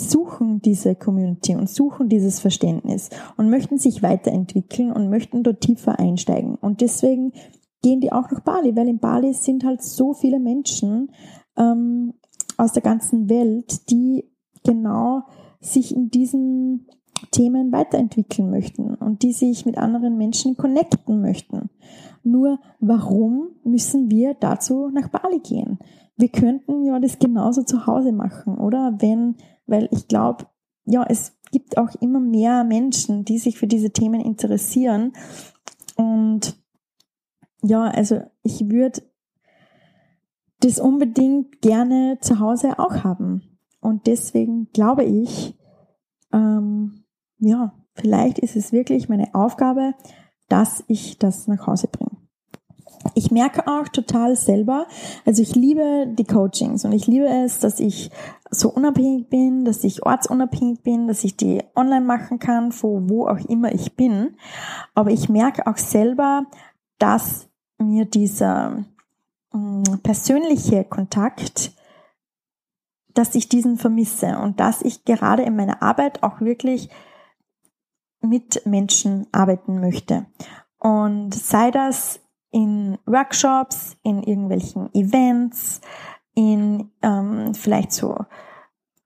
suchen 0.00 0.60
diese 0.62 0.94
Community 0.94 1.54
und 1.54 1.68
suchen 1.68 2.08
dieses 2.08 2.40
Verständnis 2.40 3.10
und 3.36 3.50
möchten 3.50 3.78
sich 3.78 4.02
weiterentwickeln 4.02 4.92
und 4.92 5.10
möchten 5.10 5.42
dort 5.42 5.60
tiefer 5.60 5.98
einsteigen. 5.98 6.54
Und 6.54 6.80
deswegen 6.80 7.32
gehen 7.82 8.00
die 8.00 8.12
auch 8.12 8.30
nach 8.30 8.40
Bali, 8.40 8.74
weil 8.76 8.88
in 8.88 8.98
Bali 8.98 9.32
sind 9.34 9.64
halt 9.64 9.82
so 9.82 10.12
viele 10.12 10.38
Menschen 10.38 11.12
ähm, 11.56 12.14
aus 12.58 12.72
der 12.72 12.82
ganzen 12.82 13.30
Welt, 13.30 13.88
die 13.90 14.24
genau 14.64 15.22
sich 15.60 15.94
in 15.94 16.10
diesen 16.10 16.86
Themen 17.30 17.72
weiterentwickeln 17.72 18.50
möchten 18.50 18.94
und 18.94 19.22
die 19.22 19.32
sich 19.32 19.64
mit 19.66 19.78
anderen 19.78 20.18
Menschen 20.18 20.56
connecten 20.56 21.20
möchten. 21.20 21.70
Nur 22.22 22.60
warum 22.80 23.48
müssen 23.64 24.10
wir 24.10 24.34
dazu 24.34 24.88
nach 24.90 25.08
Bali 25.08 25.40
gehen? 25.40 25.78
Wir 26.16 26.28
könnten 26.28 26.84
ja 26.84 26.98
das 26.98 27.18
genauso 27.18 27.62
zu 27.62 27.86
Hause 27.86 28.12
machen, 28.12 28.58
oder? 28.58 28.96
Wenn, 28.98 29.36
weil 29.66 29.88
ich 29.92 30.08
glaube, 30.08 30.46
ja, 30.84 31.04
es 31.08 31.36
gibt 31.52 31.78
auch 31.78 31.94
immer 32.00 32.20
mehr 32.20 32.64
Menschen, 32.64 33.24
die 33.24 33.38
sich 33.38 33.58
für 33.58 33.66
diese 33.66 33.90
Themen 33.90 34.20
interessieren. 34.20 35.12
Und 35.96 36.56
ja, 37.62 37.82
also 37.82 38.20
ich 38.42 38.68
würde 38.68 39.02
das 40.60 40.80
unbedingt 40.80 41.60
gerne 41.60 42.18
zu 42.20 42.40
Hause 42.40 42.78
auch 42.78 43.04
haben. 43.04 43.58
Und 43.80 44.06
deswegen 44.06 44.70
glaube 44.72 45.04
ich, 45.04 45.56
ähm, 46.32 47.04
ja, 47.38 47.74
vielleicht 47.94 48.38
ist 48.38 48.56
es 48.56 48.72
wirklich 48.72 49.08
meine 49.08 49.34
Aufgabe, 49.34 49.94
dass 50.48 50.84
ich 50.88 51.18
das 51.18 51.46
nach 51.46 51.66
Hause 51.66 51.88
bringe. 51.88 52.16
Ich 53.14 53.30
merke 53.30 53.68
auch 53.68 53.86
total 53.88 54.34
selber, 54.34 54.86
also 55.24 55.40
ich 55.40 55.54
liebe 55.54 56.08
die 56.18 56.24
Coachings 56.24 56.84
und 56.84 56.92
ich 56.92 57.06
liebe 57.06 57.28
es, 57.28 57.60
dass 57.60 57.78
ich 57.78 58.10
so 58.50 58.70
unabhängig 58.70 59.28
bin, 59.28 59.64
dass 59.64 59.84
ich 59.84 60.04
ortsunabhängig 60.04 60.82
bin, 60.82 61.06
dass 61.06 61.22
ich 61.22 61.36
die 61.36 61.62
online 61.76 62.04
machen 62.04 62.38
kann, 62.38 62.72
wo, 62.80 63.08
wo 63.08 63.28
auch 63.28 63.38
immer 63.48 63.72
ich 63.72 63.94
bin. 63.94 64.36
Aber 64.94 65.10
ich 65.10 65.28
merke 65.28 65.66
auch 65.66 65.76
selber, 65.76 66.46
dass 66.98 67.48
mir 67.78 68.04
dieser 68.04 68.84
persönliche 70.02 70.84
Kontakt, 70.84 71.72
dass 73.14 73.34
ich 73.34 73.48
diesen 73.48 73.78
vermisse 73.78 74.38
und 74.38 74.60
dass 74.60 74.82
ich 74.82 75.04
gerade 75.04 75.42
in 75.42 75.56
meiner 75.56 75.82
Arbeit 75.82 76.22
auch 76.22 76.40
wirklich 76.40 76.88
mit 78.20 78.64
Menschen 78.66 79.26
arbeiten 79.32 79.80
möchte. 79.80 80.26
Und 80.78 81.34
sei 81.34 81.70
das 81.70 82.20
in 82.50 82.98
Workshops, 83.06 83.96
in 84.02 84.22
irgendwelchen 84.22 84.92
Events, 84.94 85.80
in 86.34 86.90
ähm, 87.02 87.54
vielleicht 87.54 87.92
so 87.92 88.16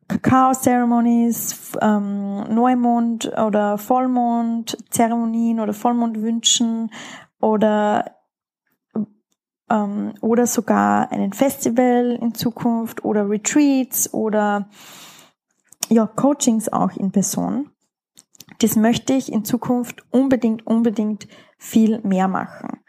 Kakao-Ceremonies, 0.09 1.73
ähm, 1.81 2.45
Neumond- 2.55 3.33
oder 3.39 3.79
Vollmond-Zeremonien 3.79 5.61
oder 5.61 5.73
Vollmondwünschen 5.73 6.91
oder 7.41 8.22
ähm, 9.71 10.15
oder 10.21 10.47
sogar 10.47 11.11
einen 11.11 11.33
Festival 11.33 12.19
in 12.21 12.35
Zukunft 12.35 13.05
oder 13.05 13.29
Retreats 13.29 14.13
oder 14.13 14.69
ja, 15.89 16.07
Coachings 16.07 16.73
auch 16.73 16.97
in 16.97 17.13
Person. 17.13 17.71
Das 18.61 18.77
möchte 18.77 19.13
ich 19.13 19.33
in 19.33 19.45
Zukunft 19.45 20.05
unbedingt, 20.11 20.67
unbedingt 20.67 21.27
viel 21.59 22.01
mehr 22.03 22.29
machen. 22.29 22.81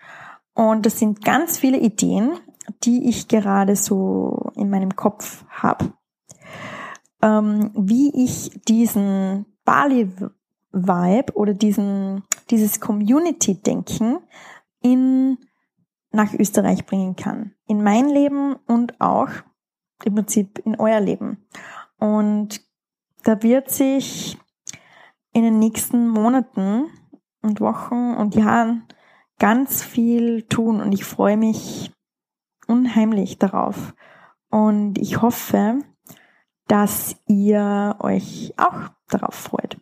Und 0.54 0.86
das 0.86 1.00
sind 1.00 1.24
ganz 1.24 1.58
viele 1.58 1.80
Ideen, 1.80 2.34
die 2.84 3.10
ich 3.10 3.28
gerade 3.28 3.76
so 3.76 4.52
in 4.56 4.70
meinem 4.70 4.96
Kopf 4.96 5.44
habe, 5.50 5.94
ähm, 7.22 7.72
wie 7.76 8.12
ich 8.24 8.52
diesen 8.68 9.46
Bali-Vibe 9.66 11.34
oder 11.34 11.54
diesen, 11.54 12.24
dieses 12.50 12.80
Community-Denken 12.80 14.20
in 14.82 15.38
nach 16.14 16.34
Österreich 16.34 16.86
bringen 16.86 17.16
kann. 17.16 17.54
In 17.68 17.84
mein 17.84 18.08
Leben 18.08 18.56
und 18.68 19.02
auch 19.02 19.30
im 20.06 20.16
Prinzip 20.16 20.60
in 20.60 20.80
euer 20.80 21.00
Leben. 21.00 21.46
Und 21.98 22.62
da 23.24 23.42
wird 23.42 23.70
sich 23.70 24.38
in 25.34 25.44
den 25.44 25.60
nächsten 25.60 26.08
Monaten 26.08 26.86
und 27.42 27.60
Wochen 27.60 28.14
und 28.16 28.36
Jahren 28.36 28.86
ganz 29.40 29.84
viel 29.84 30.44
tun 30.44 30.80
und 30.82 30.94
ich 30.94 31.04
freue 31.04 31.38
mich 31.38 31.92
unheimlich 32.68 33.40
darauf. 33.40 33.94
Und 34.50 34.98
ich 35.00 35.22
hoffe, 35.22 35.80
dass 36.68 37.18
ihr 37.28 37.98
euch 38.00 38.54
auch 38.58 38.90
darauf 39.10 39.34
freut. 39.34 39.78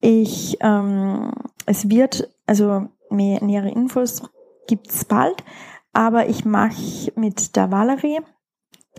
Ich, 0.00 0.58
ähm, 0.60 1.32
es 1.66 1.88
wird, 1.90 2.30
also 2.46 2.88
mehr, 3.10 3.42
nähere 3.42 3.70
Infos 3.70 4.22
gibt's 4.66 5.04
bald, 5.04 5.44
aber 5.92 6.28
ich 6.28 6.44
mache 6.44 7.12
mit 7.16 7.56
der 7.56 7.70
Valerie, 7.70 8.20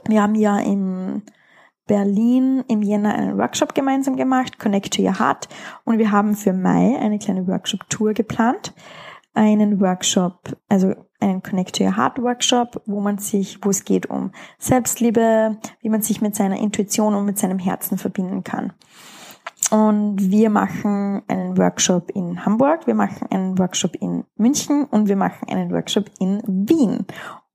wir 0.07 0.21
haben 0.21 0.35
ja 0.35 0.59
in 0.59 1.23
Berlin 1.87 2.63
im 2.67 2.81
Jänner 2.81 3.13
einen 3.13 3.37
Workshop 3.37 3.75
gemeinsam 3.75 4.15
gemacht, 4.15 4.59
Connect 4.59 4.95
to 4.95 5.03
Your 5.03 5.19
Heart, 5.19 5.47
und 5.83 5.97
wir 5.97 6.11
haben 6.11 6.35
für 6.35 6.53
Mai 6.53 6.97
eine 6.99 7.19
kleine 7.19 7.47
Workshop-Tour 7.47 8.13
geplant. 8.13 8.73
Einen 9.37 9.81
Workshop, 9.81 10.57
also 10.69 10.95
einen 11.19 11.43
Connect 11.43 11.75
to 11.75 11.83
Your 11.83 11.97
Heart 11.97 12.19
Workshop, 12.19 12.81
wo 12.85 13.01
man 13.01 13.17
sich, 13.17 13.59
wo 13.63 13.69
es 13.69 13.83
geht 13.83 14.09
um 14.09 14.31
Selbstliebe, 14.57 15.57
wie 15.81 15.89
man 15.89 16.01
sich 16.01 16.21
mit 16.21 16.35
seiner 16.35 16.57
Intuition 16.57 17.13
und 17.15 17.25
mit 17.25 17.37
seinem 17.37 17.59
Herzen 17.59 17.97
verbinden 17.97 18.43
kann. 18.43 18.73
Und 19.71 20.29
wir 20.29 20.49
machen 20.49 21.23
einen 21.27 21.57
Workshop 21.57 22.11
in 22.11 22.45
Hamburg, 22.45 22.85
wir 22.85 22.93
machen 22.93 23.27
einen 23.31 23.57
Workshop 23.57 23.95
in 23.95 24.23
München 24.37 24.85
und 24.85 25.07
wir 25.07 25.15
machen 25.15 25.49
einen 25.49 25.71
Workshop 25.71 26.05
in 26.19 26.41
Wien. 26.45 27.05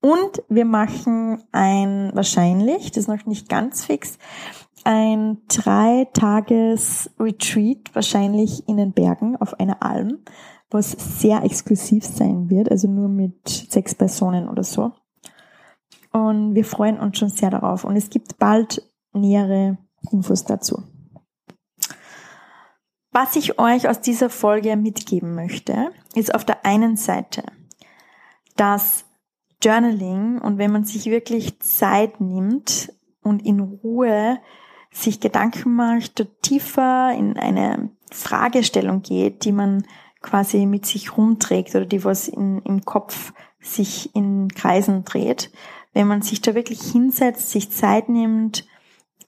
Und 0.01 0.43
wir 0.49 0.65
machen 0.65 1.43
ein, 1.53 2.11
wahrscheinlich, 2.15 2.91
das 2.91 3.05
ist 3.05 3.09
noch 3.09 3.27
nicht 3.27 3.49
ganz 3.49 3.85
fix, 3.85 4.19
ein 4.85 5.39
drei 5.49 6.09
Tages 6.13 7.11
Retreat, 7.19 7.95
wahrscheinlich 7.95 8.67
in 8.67 8.79
den 8.79 8.93
Bergen 8.93 9.37
auf 9.37 9.61
einer 9.61 9.83
Alm, 9.83 10.19
was 10.71 10.93
sehr 11.21 11.45
exklusiv 11.45 12.05
sein 12.05 12.49
wird, 12.49 12.71
also 12.71 12.89
nur 12.89 13.09
mit 13.09 13.47
sechs 13.49 13.95
Personen 13.95 14.49
oder 14.49 14.65
so. 14.65 14.93
Und 16.13 16.55
wir 16.55 16.65
freuen 16.65 16.99
uns 16.99 17.19
schon 17.19 17.29
sehr 17.29 17.51
darauf. 17.51 17.85
Und 17.85 17.97
es 17.97 18.11
gibt 18.11 18.39
bald 18.39 18.83
nähere 19.13 19.79
Infos 20.11 20.45
dazu. 20.45 20.83
Was 23.13 23.35
ich 23.35 23.59
euch 23.59 23.89
aus 23.89 24.01
dieser 24.01 24.31
Folge 24.31 24.77
mitgeben 24.77 25.35
möchte, 25.35 25.91
ist 26.15 26.35
auf 26.35 26.45
der 26.45 26.65
einen 26.65 26.97
Seite, 26.97 27.43
dass 28.57 29.05
Journaling 29.63 30.39
und 30.39 30.59
wenn 30.59 30.71
man 30.71 30.85
sich 30.85 31.07
wirklich 31.07 31.59
Zeit 31.61 32.21
nimmt 32.21 32.93
und 33.23 33.45
in 33.45 33.61
Ruhe 33.61 34.39
sich 34.93 35.21
Gedanken 35.21 35.75
macht, 35.75 36.27
tiefer 36.43 37.13
in 37.17 37.37
eine 37.37 37.91
Fragestellung 38.11 39.03
geht, 39.03 39.45
die 39.45 39.53
man 39.53 39.85
quasi 40.23 40.67
mit 40.67 40.87
sich 40.87 41.17
rumträgt 41.17 41.75
oder 41.75 41.87
die 41.87 42.05
was 42.05 42.29
in, 42.29 42.61
im 42.63 42.85
Kopf 42.85 43.33
sich 43.61 44.15
in 44.15 44.49
Kreisen 44.49 45.05
dreht. 45.05 45.51
Wenn 45.93 46.07
man 46.07 46.23
sich 46.23 46.41
da 46.41 46.55
wirklich 46.55 46.81
hinsetzt, 46.81 47.51
sich 47.51 47.71
Zeit 47.71 48.09
nimmt, 48.09 48.67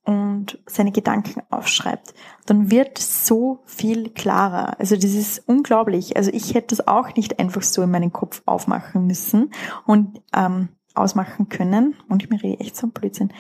und 0.05 0.59
seine 0.67 0.91
Gedanken 0.91 1.43
aufschreibt, 1.51 2.15
dann 2.47 2.71
wird 2.71 2.99
so 2.99 3.61
viel 3.65 4.11
klarer. 4.11 4.79
Also 4.81 4.97
das 4.97 5.13
ist 5.13 5.49
unglaublich. 5.49 6.17
Also 6.17 6.31
ich 6.33 6.55
hätte 6.55 6.75
das 6.77 6.89
auch 6.89 7.15
nicht 7.15 7.39
einfach 7.39 7.63
so 7.63 7.83
in 7.83 7.91
meinen 7.91 8.13
Kopf 8.13 8.43
aufmachen 8.45 9.07
müssen 9.07 9.53
und 9.87 10.21
ähm, 10.35 10.69
ausmachen 10.95 11.49
können. 11.49 11.95
Und 12.09 12.23
ich 12.23 12.31
mir 12.31 12.43
rede 12.43 12.61
echt 12.61 12.77
so 12.77 12.89
ein 12.89 12.93
Blödsinn. 12.93 13.33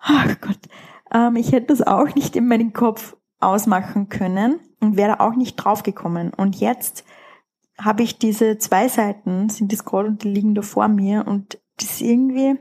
Ach 0.00 0.36
Gott. 0.40 0.60
Ähm, 1.12 1.36
ich 1.36 1.52
hätte 1.52 1.68
das 1.68 1.82
auch 1.82 2.14
nicht 2.14 2.36
in 2.36 2.46
meinen 2.46 2.72
Kopf 2.72 3.16
ausmachen 3.40 4.08
können 4.08 4.60
und 4.80 4.96
wäre 4.96 5.20
auch 5.20 5.34
nicht 5.34 5.56
draufgekommen. 5.56 6.32
Und 6.34 6.56
jetzt 6.56 7.04
habe 7.78 8.02
ich 8.02 8.18
diese 8.18 8.58
zwei 8.58 8.88
Seiten, 8.88 9.48
sind 9.48 9.72
die 9.72 9.76
Scroll 9.76 10.06
und 10.06 10.24
die 10.24 10.28
liegen 10.30 10.54
da 10.54 10.62
vor 10.62 10.88
mir 10.88 11.26
und 11.26 11.58
das 11.78 12.00
irgendwie, 12.00 12.58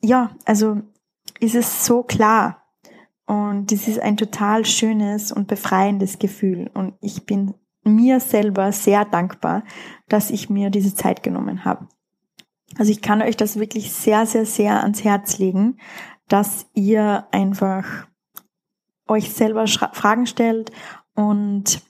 ja, 0.00 0.30
also 0.44 0.82
ist 1.40 1.54
es 1.54 1.84
so 1.84 2.02
klar. 2.02 2.62
Und 3.26 3.72
das 3.72 3.88
ist 3.88 3.98
ein 4.00 4.16
total 4.16 4.64
schönes 4.64 5.32
und 5.32 5.48
befreiendes 5.48 6.18
Gefühl. 6.18 6.70
Und 6.74 6.94
ich 7.00 7.26
bin 7.26 7.54
mir 7.82 8.20
selber 8.20 8.72
sehr 8.72 9.04
dankbar, 9.04 9.64
dass 10.08 10.30
ich 10.30 10.48
mir 10.50 10.70
diese 10.70 10.94
Zeit 10.94 11.22
genommen 11.22 11.64
habe. 11.64 11.88
Also 12.78 12.90
ich 12.90 13.02
kann 13.02 13.22
euch 13.22 13.36
das 13.36 13.58
wirklich 13.58 13.92
sehr, 13.92 14.26
sehr, 14.26 14.44
sehr 14.44 14.82
ans 14.82 15.02
Herz 15.04 15.38
legen, 15.38 15.78
dass 16.28 16.66
ihr 16.74 17.26
einfach 17.30 18.06
euch 19.08 19.32
selber 19.32 19.66
Fragen 19.66 20.26
stellt 20.26 20.72
und 21.14 21.80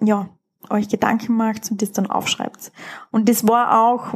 ja, 0.00 0.28
euch 0.70 0.88
Gedanken 0.88 1.36
macht 1.36 1.70
und 1.70 1.82
das 1.82 1.92
dann 1.92 2.06
aufschreibt. 2.06 2.72
Und 3.10 3.28
das 3.28 3.46
war 3.46 3.82
auch 3.82 4.14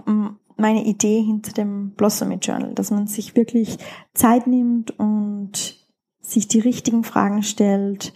meine 0.57 0.85
Idee 0.85 1.23
hinter 1.23 1.53
dem 1.53 1.91
Blossomy 1.95 2.37
Journal, 2.37 2.75
dass 2.75 2.91
man 2.91 3.07
sich 3.07 3.37
wirklich 3.37 3.79
Zeit 4.15 4.47
nimmt 4.47 4.99
und 4.99 5.77
sich 6.21 6.49
die 6.49 6.61
richtigen 6.61 7.05
Fragen 7.05 7.43
stellt, 7.43 8.13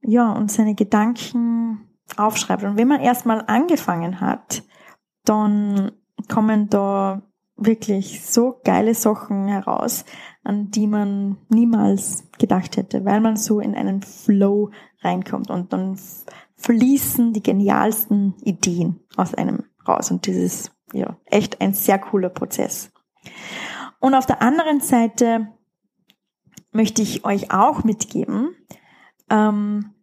ja, 0.00 0.32
und 0.32 0.50
seine 0.50 0.74
Gedanken 0.74 1.88
aufschreibt. 2.16 2.64
Und 2.64 2.76
wenn 2.76 2.88
man 2.88 3.00
erstmal 3.00 3.44
angefangen 3.46 4.20
hat, 4.20 4.64
dann 5.24 5.92
kommen 6.28 6.68
da 6.68 7.22
wirklich 7.56 8.24
so 8.24 8.60
geile 8.64 8.94
Sachen 8.94 9.46
heraus, 9.46 10.04
an 10.42 10.70
die 10.70 10.86
man 10.86 11.36
niemals 11.48 12.28
gedacht 12.38 12.76
hätte, 12.76 13.04
weil 13.04 13.20
man 13.20 13.36
so 13.36 13.60
in 13.60 13.74
einen 13.74 14.02
Flow 14.02 14.70
reinkommt 15.02 15.50
und 15.50 15.72
dann 15.72 15.98
fließen 16.56 17.32
die 17.32 17.42
genialsten 17.42 18.34
Ideen 18.42 19.00
aus 19.16 19.34
einem 19.34 19.64
raus 19.86 20.10
und 20.10 20.26
ist 20.26 20.72
ja 20.92 21.16
echt 21.26 21.60
ein 21.60 21.74
sehr 21.74 21.98
cooler 21.98 22.28
Prozess. 22.28 22.92
Und 24.00 24.14
auf 24.14 24.26
der 24.26 24.42
anderen 24.42 24.80
Seite 24.80 25.48
möchte 26.72 27.02
ich 27.02 27.24
euch 27.24 27.52
auch 27.52 27.84
mitgeben, 27.84 28.54
ähm, 29.30 29.94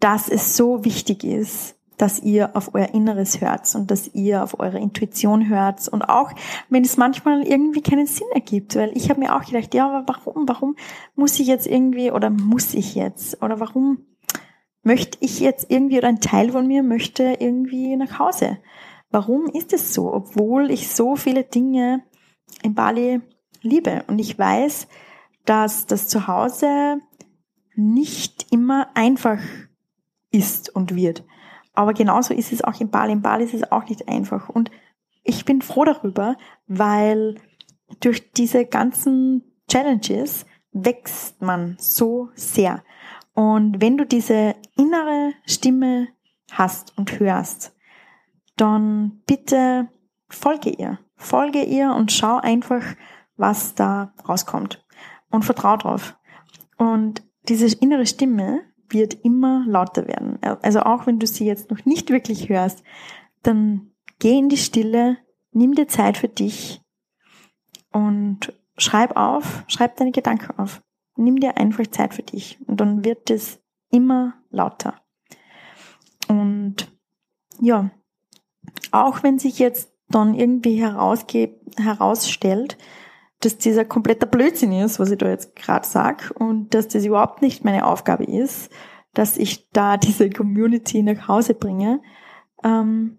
dass 0.00 0.28
es 0.28 0.56
so 0.56 0.84
wichtig 0.84 1.24
ist, 1.24 1.76
dass 1.96 2.20
ihr 2.20 2.56
auf 2.56 2.74
euer 2.74 2.94
Inneres 2.94 3.40
hört 3.40 3.74
und 3.74 3.90
dass 3.90 4.14
ihr 4.14 4.42
auf 4.42 4.60
eure 4.60 4.78
Intuition 4.78 5.48
hört 5.48 5.88
und 5.88 6.02
auch 6.02 6.32
wenn 6.68 6.84
es 6.84 6.96
manchmal 6.96 7.42
irgendwie 7.42 7.82
keinen 7.82 8.06
Sinn 8.06 8.28
ergibt, 8.32 8.76
weil 8.76 8.96
ich 8.96 9.10
habe 9.10 9.20
mir 9.20 9.34
auch 9.34 9.44
gedacht, 9.44 9.74
ja, 9.74 9.88
aber 9.88 10.04
warum, 10.06 10.48
warum 10.48 10.76
muss 11.16 11.38
ich 11.40 11.48
jetzt 11.48 11.66
irgendwie 11.66 12.12
oder 12.12 12.30
muss 12.30 12.74
ich 12.74 12.94
jetzt 12.94 13.42
oder 13.42 13.58
warum 13.58 14.06
möchte 14.82 15.18
ich 15.20 15.40
jetzt 15.40 15.70
irgendwie 15.70 15.98
oder 15.98 16.08
ein 16.08 16.20
Teil 16.20 16.52
von 16.52 16.66
mir 16.66 16.82
möchte 16.82 17.36
irgendwie 17.40 17.96
nach 17.96 18.18
Hause? 18.18 18.58
Warum 19.10 19.46
ist 19.46 19.72
es 19.72 19.94
so, 19.94 20.12
obwohl 20.12 20.70
ich 20.70 20.88
so 20.88 21.16
viele 21.16 21.44
Dinge 21.44 22.02
in 22.62 22.74
Bali 22.74 23.20
liebe 23.62 24.04
und 24.06 24.18
ich 24.18 24.38
weiß, 24.38 24.88
dass 25.44 25.86
das 25.86 26.08
Zuhause 26.08 27.00
nicht 27.74 28.46
immer 28.50 28.88
einfach 28.94 29.40
ist 30.30 30.74
und 30.74 30.94
wird. 30.94 31.24
Aber 31.74 31.94
genauso 31.94 32.34
ist 32.34 32.52
es 32.52 32.62
auch 32.62 32.80
in 32.80 32.90
Bali. 32.90 33.12
In 33.12 33.22
Bali 33.22 33.44
ist 33.44 33.54
es 33.54 33.70
auch 33.70 33.88
nicht 33.88 34.08
einfach. 34.08 34.48
Und 34.48 34.70
ich 35.22 35.44
bin 35.44 35.62
froh 35.62 35.84
darüber, 35.84 36.36
weil 36.66 37.36
durch 38.00 38.32
diese 38.32 38.66
ganzen 38.66 39.44
Challenges 39.68 40.44
wächst 40.72 41.40
man 41.40 41.76
so 41.78 42.30
sehr. 42.34 42.82
Und 43.34 43.80
wenn 43.80 43.96
du 43.96 44.04
diese 44.04 44.56
innere 44.76 45.32
Stimme 45.46 46.08
hast 46.50 46.98
und 46.98 47.20
hörst, 47.20 47.74
dann 48.60 49.22
bitte 49.26 49.88
folge 50.28 50.70
ihr. 50.70 50.98
Folge 51.16 51.62
ihr 51.64 51.94
und 51.94 52.12
schau 52.12 52.36
einfach, 52.36 52.84
was 53.36 53.74
da 53.74 54.14
rauskommt. 54.28 54.84
Und 55.30 55.44
vertrau 55.44 55.76
drauf. 55.76 56.16
Und 56.76 57.22
diese 57.48 57.66
innere 57.76 58.06
Stimme 58.06 58.62
wird 58.88 59.14
immer 59.24 59.64
lauter 59.66 60.06
werden. 60.06 60.38
Also 60.42 60.80
auch 60.80 61.06
wenn 61.06 61.18
du 61.18 61.26
sie 61.26 61.44
jetzt 61.44 61.70
noch 61.70 61.84
nicht 61.84 62.10
wirklich 62.10 62.48
hörst, 62.48 62.82
dann 63.42 63.92
geh 64.18 64.38
in 64.38 64.48
die 64.48 64.56
Stille, 64.56 65.18
nimm 65.52 65.74
dir 65.74 65.88
Zeit 65.88 66.16
für 66.16 66.28
dich 66.28 66.80
und 67.92 68.52
schreib 68.76 69.16
auf, 69.16 69.64
schreib 69.68 69.96
deine 69.96 70.12
Gedanken 70.12 70.58
auf. 70.58 70.82
Nimm 71.16 71.40
dir 71.40 71.56
einfach 71.56 71.86
Zeit 71.88 72.14
für 72.14 72.22
dich 72.22 72.58
und 72.66 72.80
dann 72.80 73.04
wird 73.04 73.28
es 73.30 73.60
immer 73.90 74.34
lauter. 74.50 74.94
Und 76.28 76.92
ja, 77.60 77.90
auch 78.90 79.22
wenn 79.22 79.38
sich 79.38 79.58
jetzt 79.58 79.92
dann 80.08 80.34
irgendwie 80.34 80.82
herausstellt, 80.82 82.78
dass 83.40 83.58
dieser 83.58 83.84
kompletter 83.84 84.26
Blödsinn 84.26 84.72
ist, 84.72 84.98
was 84.98 85.10
ich 85.10 85.18
da 85.18 85.28
jetzt 85.28 85.54
gerade 85.54 85.86
sag, 85.86 86.32
und 86.36 86.74
dass 86.74 86.88
das 86.88 87.04
überhaupt 87.04 87.42
nicht 87.42 87.64
meine 87.64 87.86
Aufgabe 87.86 88.24
ist, 88.24 88.70
dass 89.14 89.36
ich 89.36 89.70
da 89.70 89.96
diese 89.98 90.30
Community 90.30 91.02
nach 91.02 91.28
Hause 91.28 91.54
bringe. 91.54 92.00
Ähm, 92.64 93.18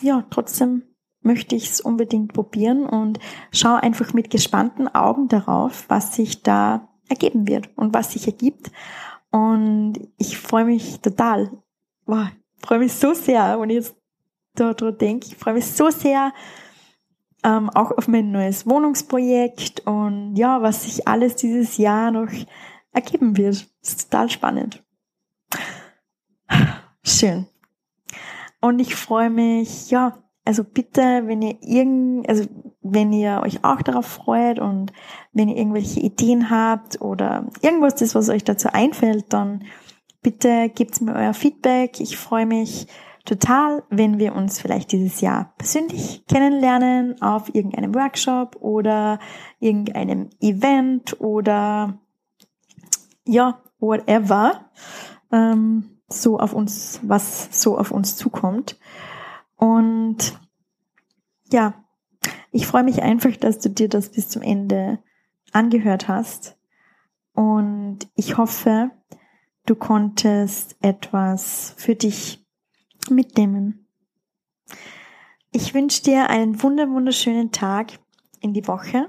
ja, 0.00 0.24
trotzdem 0.30 0.82
möchte 1.20 1.56
ich 1.56 1.70
es 1.70 1.80
unbedingt 1.80 2.34
probieren 2.34 2.84
und 2.84 3.18
schaue 3.50 3.82
einfach 3.82 4.12
mit 4.12 4.30
gespannten 4.30 4.88
Augen 4.88 5.28
darauf, 5.28 5.84
was 5.88 6.14
sich 6.14 6.42
da 6.42 6.88
ergeben 7.08 7.48
wird 7.48 7.70
und 7.76 7.94
was 7.94 8.12
sich 8.12 8.26
ergibt. 8.26 8.70
Und 9.30 9.94
ich 10.18 10.38
freue 10.38 10.64
mich 10.64 11.00
total. 11.00 11.50
Wow, 12.06 12.28
freue 12.58 12.80
mich 12.80 12.92
so 12.92 13.14
sehr, 13.14 13.58
wenn 13.60 13.70
ich 13.70 13.76
jetzt 13.76 13.96
da 14.54 14.74
dran 14.74 14.98
denke. 14.98 15.26
Ich 15.28 15.36
freue 15.36 15.54
mich 15.54 15.66
so 15.66 15.90
sehr, 15.90 16.32
ähm, 17.44 17.70
auch 17.70 17.90
auf 17.92 18.08
mein 18.08 18.32
neues 18.32 18.66
Wohnungsprojekt 18.66 19.86
und 19.86 20.36
ja, 20.36 20.62
was 20.62 20.84
sich 20.84 21.06
alles 21.06 21.36
dieses 21.36 21.76
Jahr 21.76 22.10
noch 22.10 22.32
ergeben 22.92 23.36
wird. 23.36 23.66
Das 23.82 23.90
ist 23.90 24.10
total 24.10 24.30
spannend. 24.30 24.82
Schön. 27.04 27.46
Und 28.60 28.78
ich 28.78 28.94
freue 28.94 29.28
mich, 29.28 29.90
ja, 29.90 30.18
also 30.46 30.64
bitte, 30.64 31.22
wenn 31.26 31.42
ihr 31.42 31.56
irgend, 31.60 32.28
also 32.28 32.46
wenn 32.80 33.12
ihr 33.12 33.42
euch 33.42 33.64
auch 33.64 33.82
darauf 33.82 34.06
freut 34.06 34.58
und 34.58 34.92
wenn 35.32 35.48
ihr 35.48 35.56
irgendwelche 35.56 36.00
Ideen 36.00 36.50
habt 36.50 37.00
oder 37.00 37.46
irgendwas 37.60 38.00
ist, 38.00 38.14
was 38.14 38.28
euch 38.28 38.44
dazu 38.44 38.68
einfällt, 38.72 39.26
dann 39.32 39.64
bitte 40.22 40.70
gebt 40.74 41.00
mir 41.00 41.14
euer 41.14 41.34
Feedback. 41.34 42.00
Ich 42.00 42.16
freue 42.16 42.46
mich 42.46 42.86
total, 43.24 43.82
wenn 43.90 44.18
wir 44.18 44.34
uns 44.34 44.60
vielleicht 44.60 44.92
dieses 44.92 45.20
Jahr 45.20 45.54
persönlich 45.56 46.24
kennenlernen 46.26 47.20
auf 47.22 47.54
irgendeinem 47.54 47.94
Workshop 47.94 48.56
oder 48.60 49.18
irgendeinem 49.60 50.30
Event 50.40 51.20
oder 51.20 51.98
ja, 53.24 53.60
whatever, 53.78 54.70
ähm, 55.32 56.00
so 56.08 56.38
auf 56.38 56.52
uns, 56.52 57.00
was 57.02 57.48
so 57.50 57.78
auf 57.78 57.90
uns 57.90 58.16
zukommt. 58.16 58.78
Und 59.56 60.38
ja, 61.50 61.74
ich 62.50 62.66
freue 62.66 62.84
mich 62.84 63.02
einfach, 63.02 63.36
dass 63.36 63.58
du 63.58 63.70
dir 63.70 63.88
das 63.88 64.10
bis 64.10 64.28
zum 64.28 64.42
Ende 64.42 64.98
angehört 65.52 66.08
hast. 66.08 66.58
Und 67.32 68.00
ich 68.14 68.36
hoffe, 68.36 68.90
du 69.66 69.74
konntest 69.74 70.76
etwas 70.80 71.74
für 71.78 71.94
dich 71.94 72.43
mitnehmen. 73.10 73.86
Ich 75.52 75.74
wünsche 75.74 76.02
dir 76.02 76.30
einen 76.30 76.62
wunderschönen 76.62 77.52
Tag 77.52 77.98
in 78.40 78.54
die 78.54 78.66
Woche. 78.66 79.08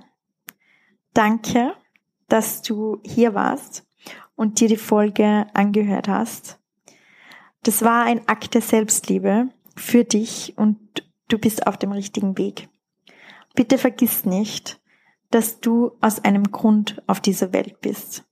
Danke, 1.14 1.74
dass 2.28 2.62
du 2.62 3.00
hier 3.04 3.34
warst 3.34 3.86
und 4.36 4.60
dir 4.60 4.68
die 4.68 4.78
Folge 4.78 5.48
angehört 5.54 6.08
hast. 6.08 6.60
Das 7.64 7.82
war 7.82 8.04
ein 8.04 8.28
Akt 8.28 8.54
der 8.54 8.62
Selbstliebe 8.62 9.50
für 9.76 10.04
dich 10.04 10.54
und 10.58 10.78
du 11.28 11.38
bist 11.38 11.66
auf 11.66 11.78
dem 11.78 11.92
richtigen 11.92 12.38
Weg. 12.38 12.70
Bitte 13.56 13.78
vergiss 13.78 14.26
nicht, 14.26 14.80
dass 15.32 15.60
du 15.60 15.94
aus 16.02 16.24
einem 16.24 16.52
Grund 16.52 17.02
auf 17.08 17.20
dieser 17.20 17.54
Welt 17.54 17.82
bist. 17.82 18.24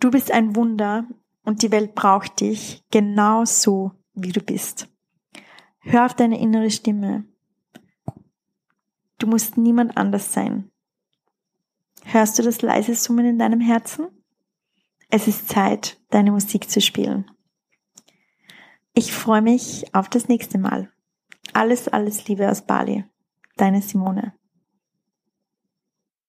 Du 0.00 0.10
bist 0.10 0.30
ein 0.30 0.54
Wunder 0.56 1.06
und 1.44 1.62
die 1.62 1.70
Welt 1.70 1.94
braucht 1.94 2.40
dich 2.40 2.84
genau 2.90 3.44
so, 3.44 3.92
wie 4.14 4.32
du 4.32 4.40
bist. 4.40 4.88
Hör 5.80 6.06
auf 6.06 6.14
deine 6.14 6.40
innere 6.40 6.70
Stimme. 6.70 7.24
Du 9.18 9.26
musst 9.26 9.56
niemand 9.56 9.96
anders 9.96 10.32
sein. 10.32 10.70
Hörst 12.04 12.38
du 12.38 12.42
das 12.42 12.62
leise 12.62 12.94
Summen 12.94 13.26
in 13.26 13.38
deinem 13.38 13.60
Herzen? 13.60 14.08
Es 15.10 15.28
ist 15.28 15.48
Zeit, 15.48 15.98
deine 16.10 16.32
Musik 16.32 16.70
zu 16.70 16.80
spielen. 16.80 17.30
Ich 18.94 19.12
freue 19.12 19.42
mich 19.42 19.94
auf 19.94 20.08
das 20.08 20.28
nächste 20.28 20.58
Mal. 20.58 20.90
Alles, 21.52 21.88
alles 21.88 22.26
Liebe 22.28 22.50
aus 22.50 22.62
Bali. 22.62 23.04
Deine 23.56 23.82
Simone. 23.82 24.34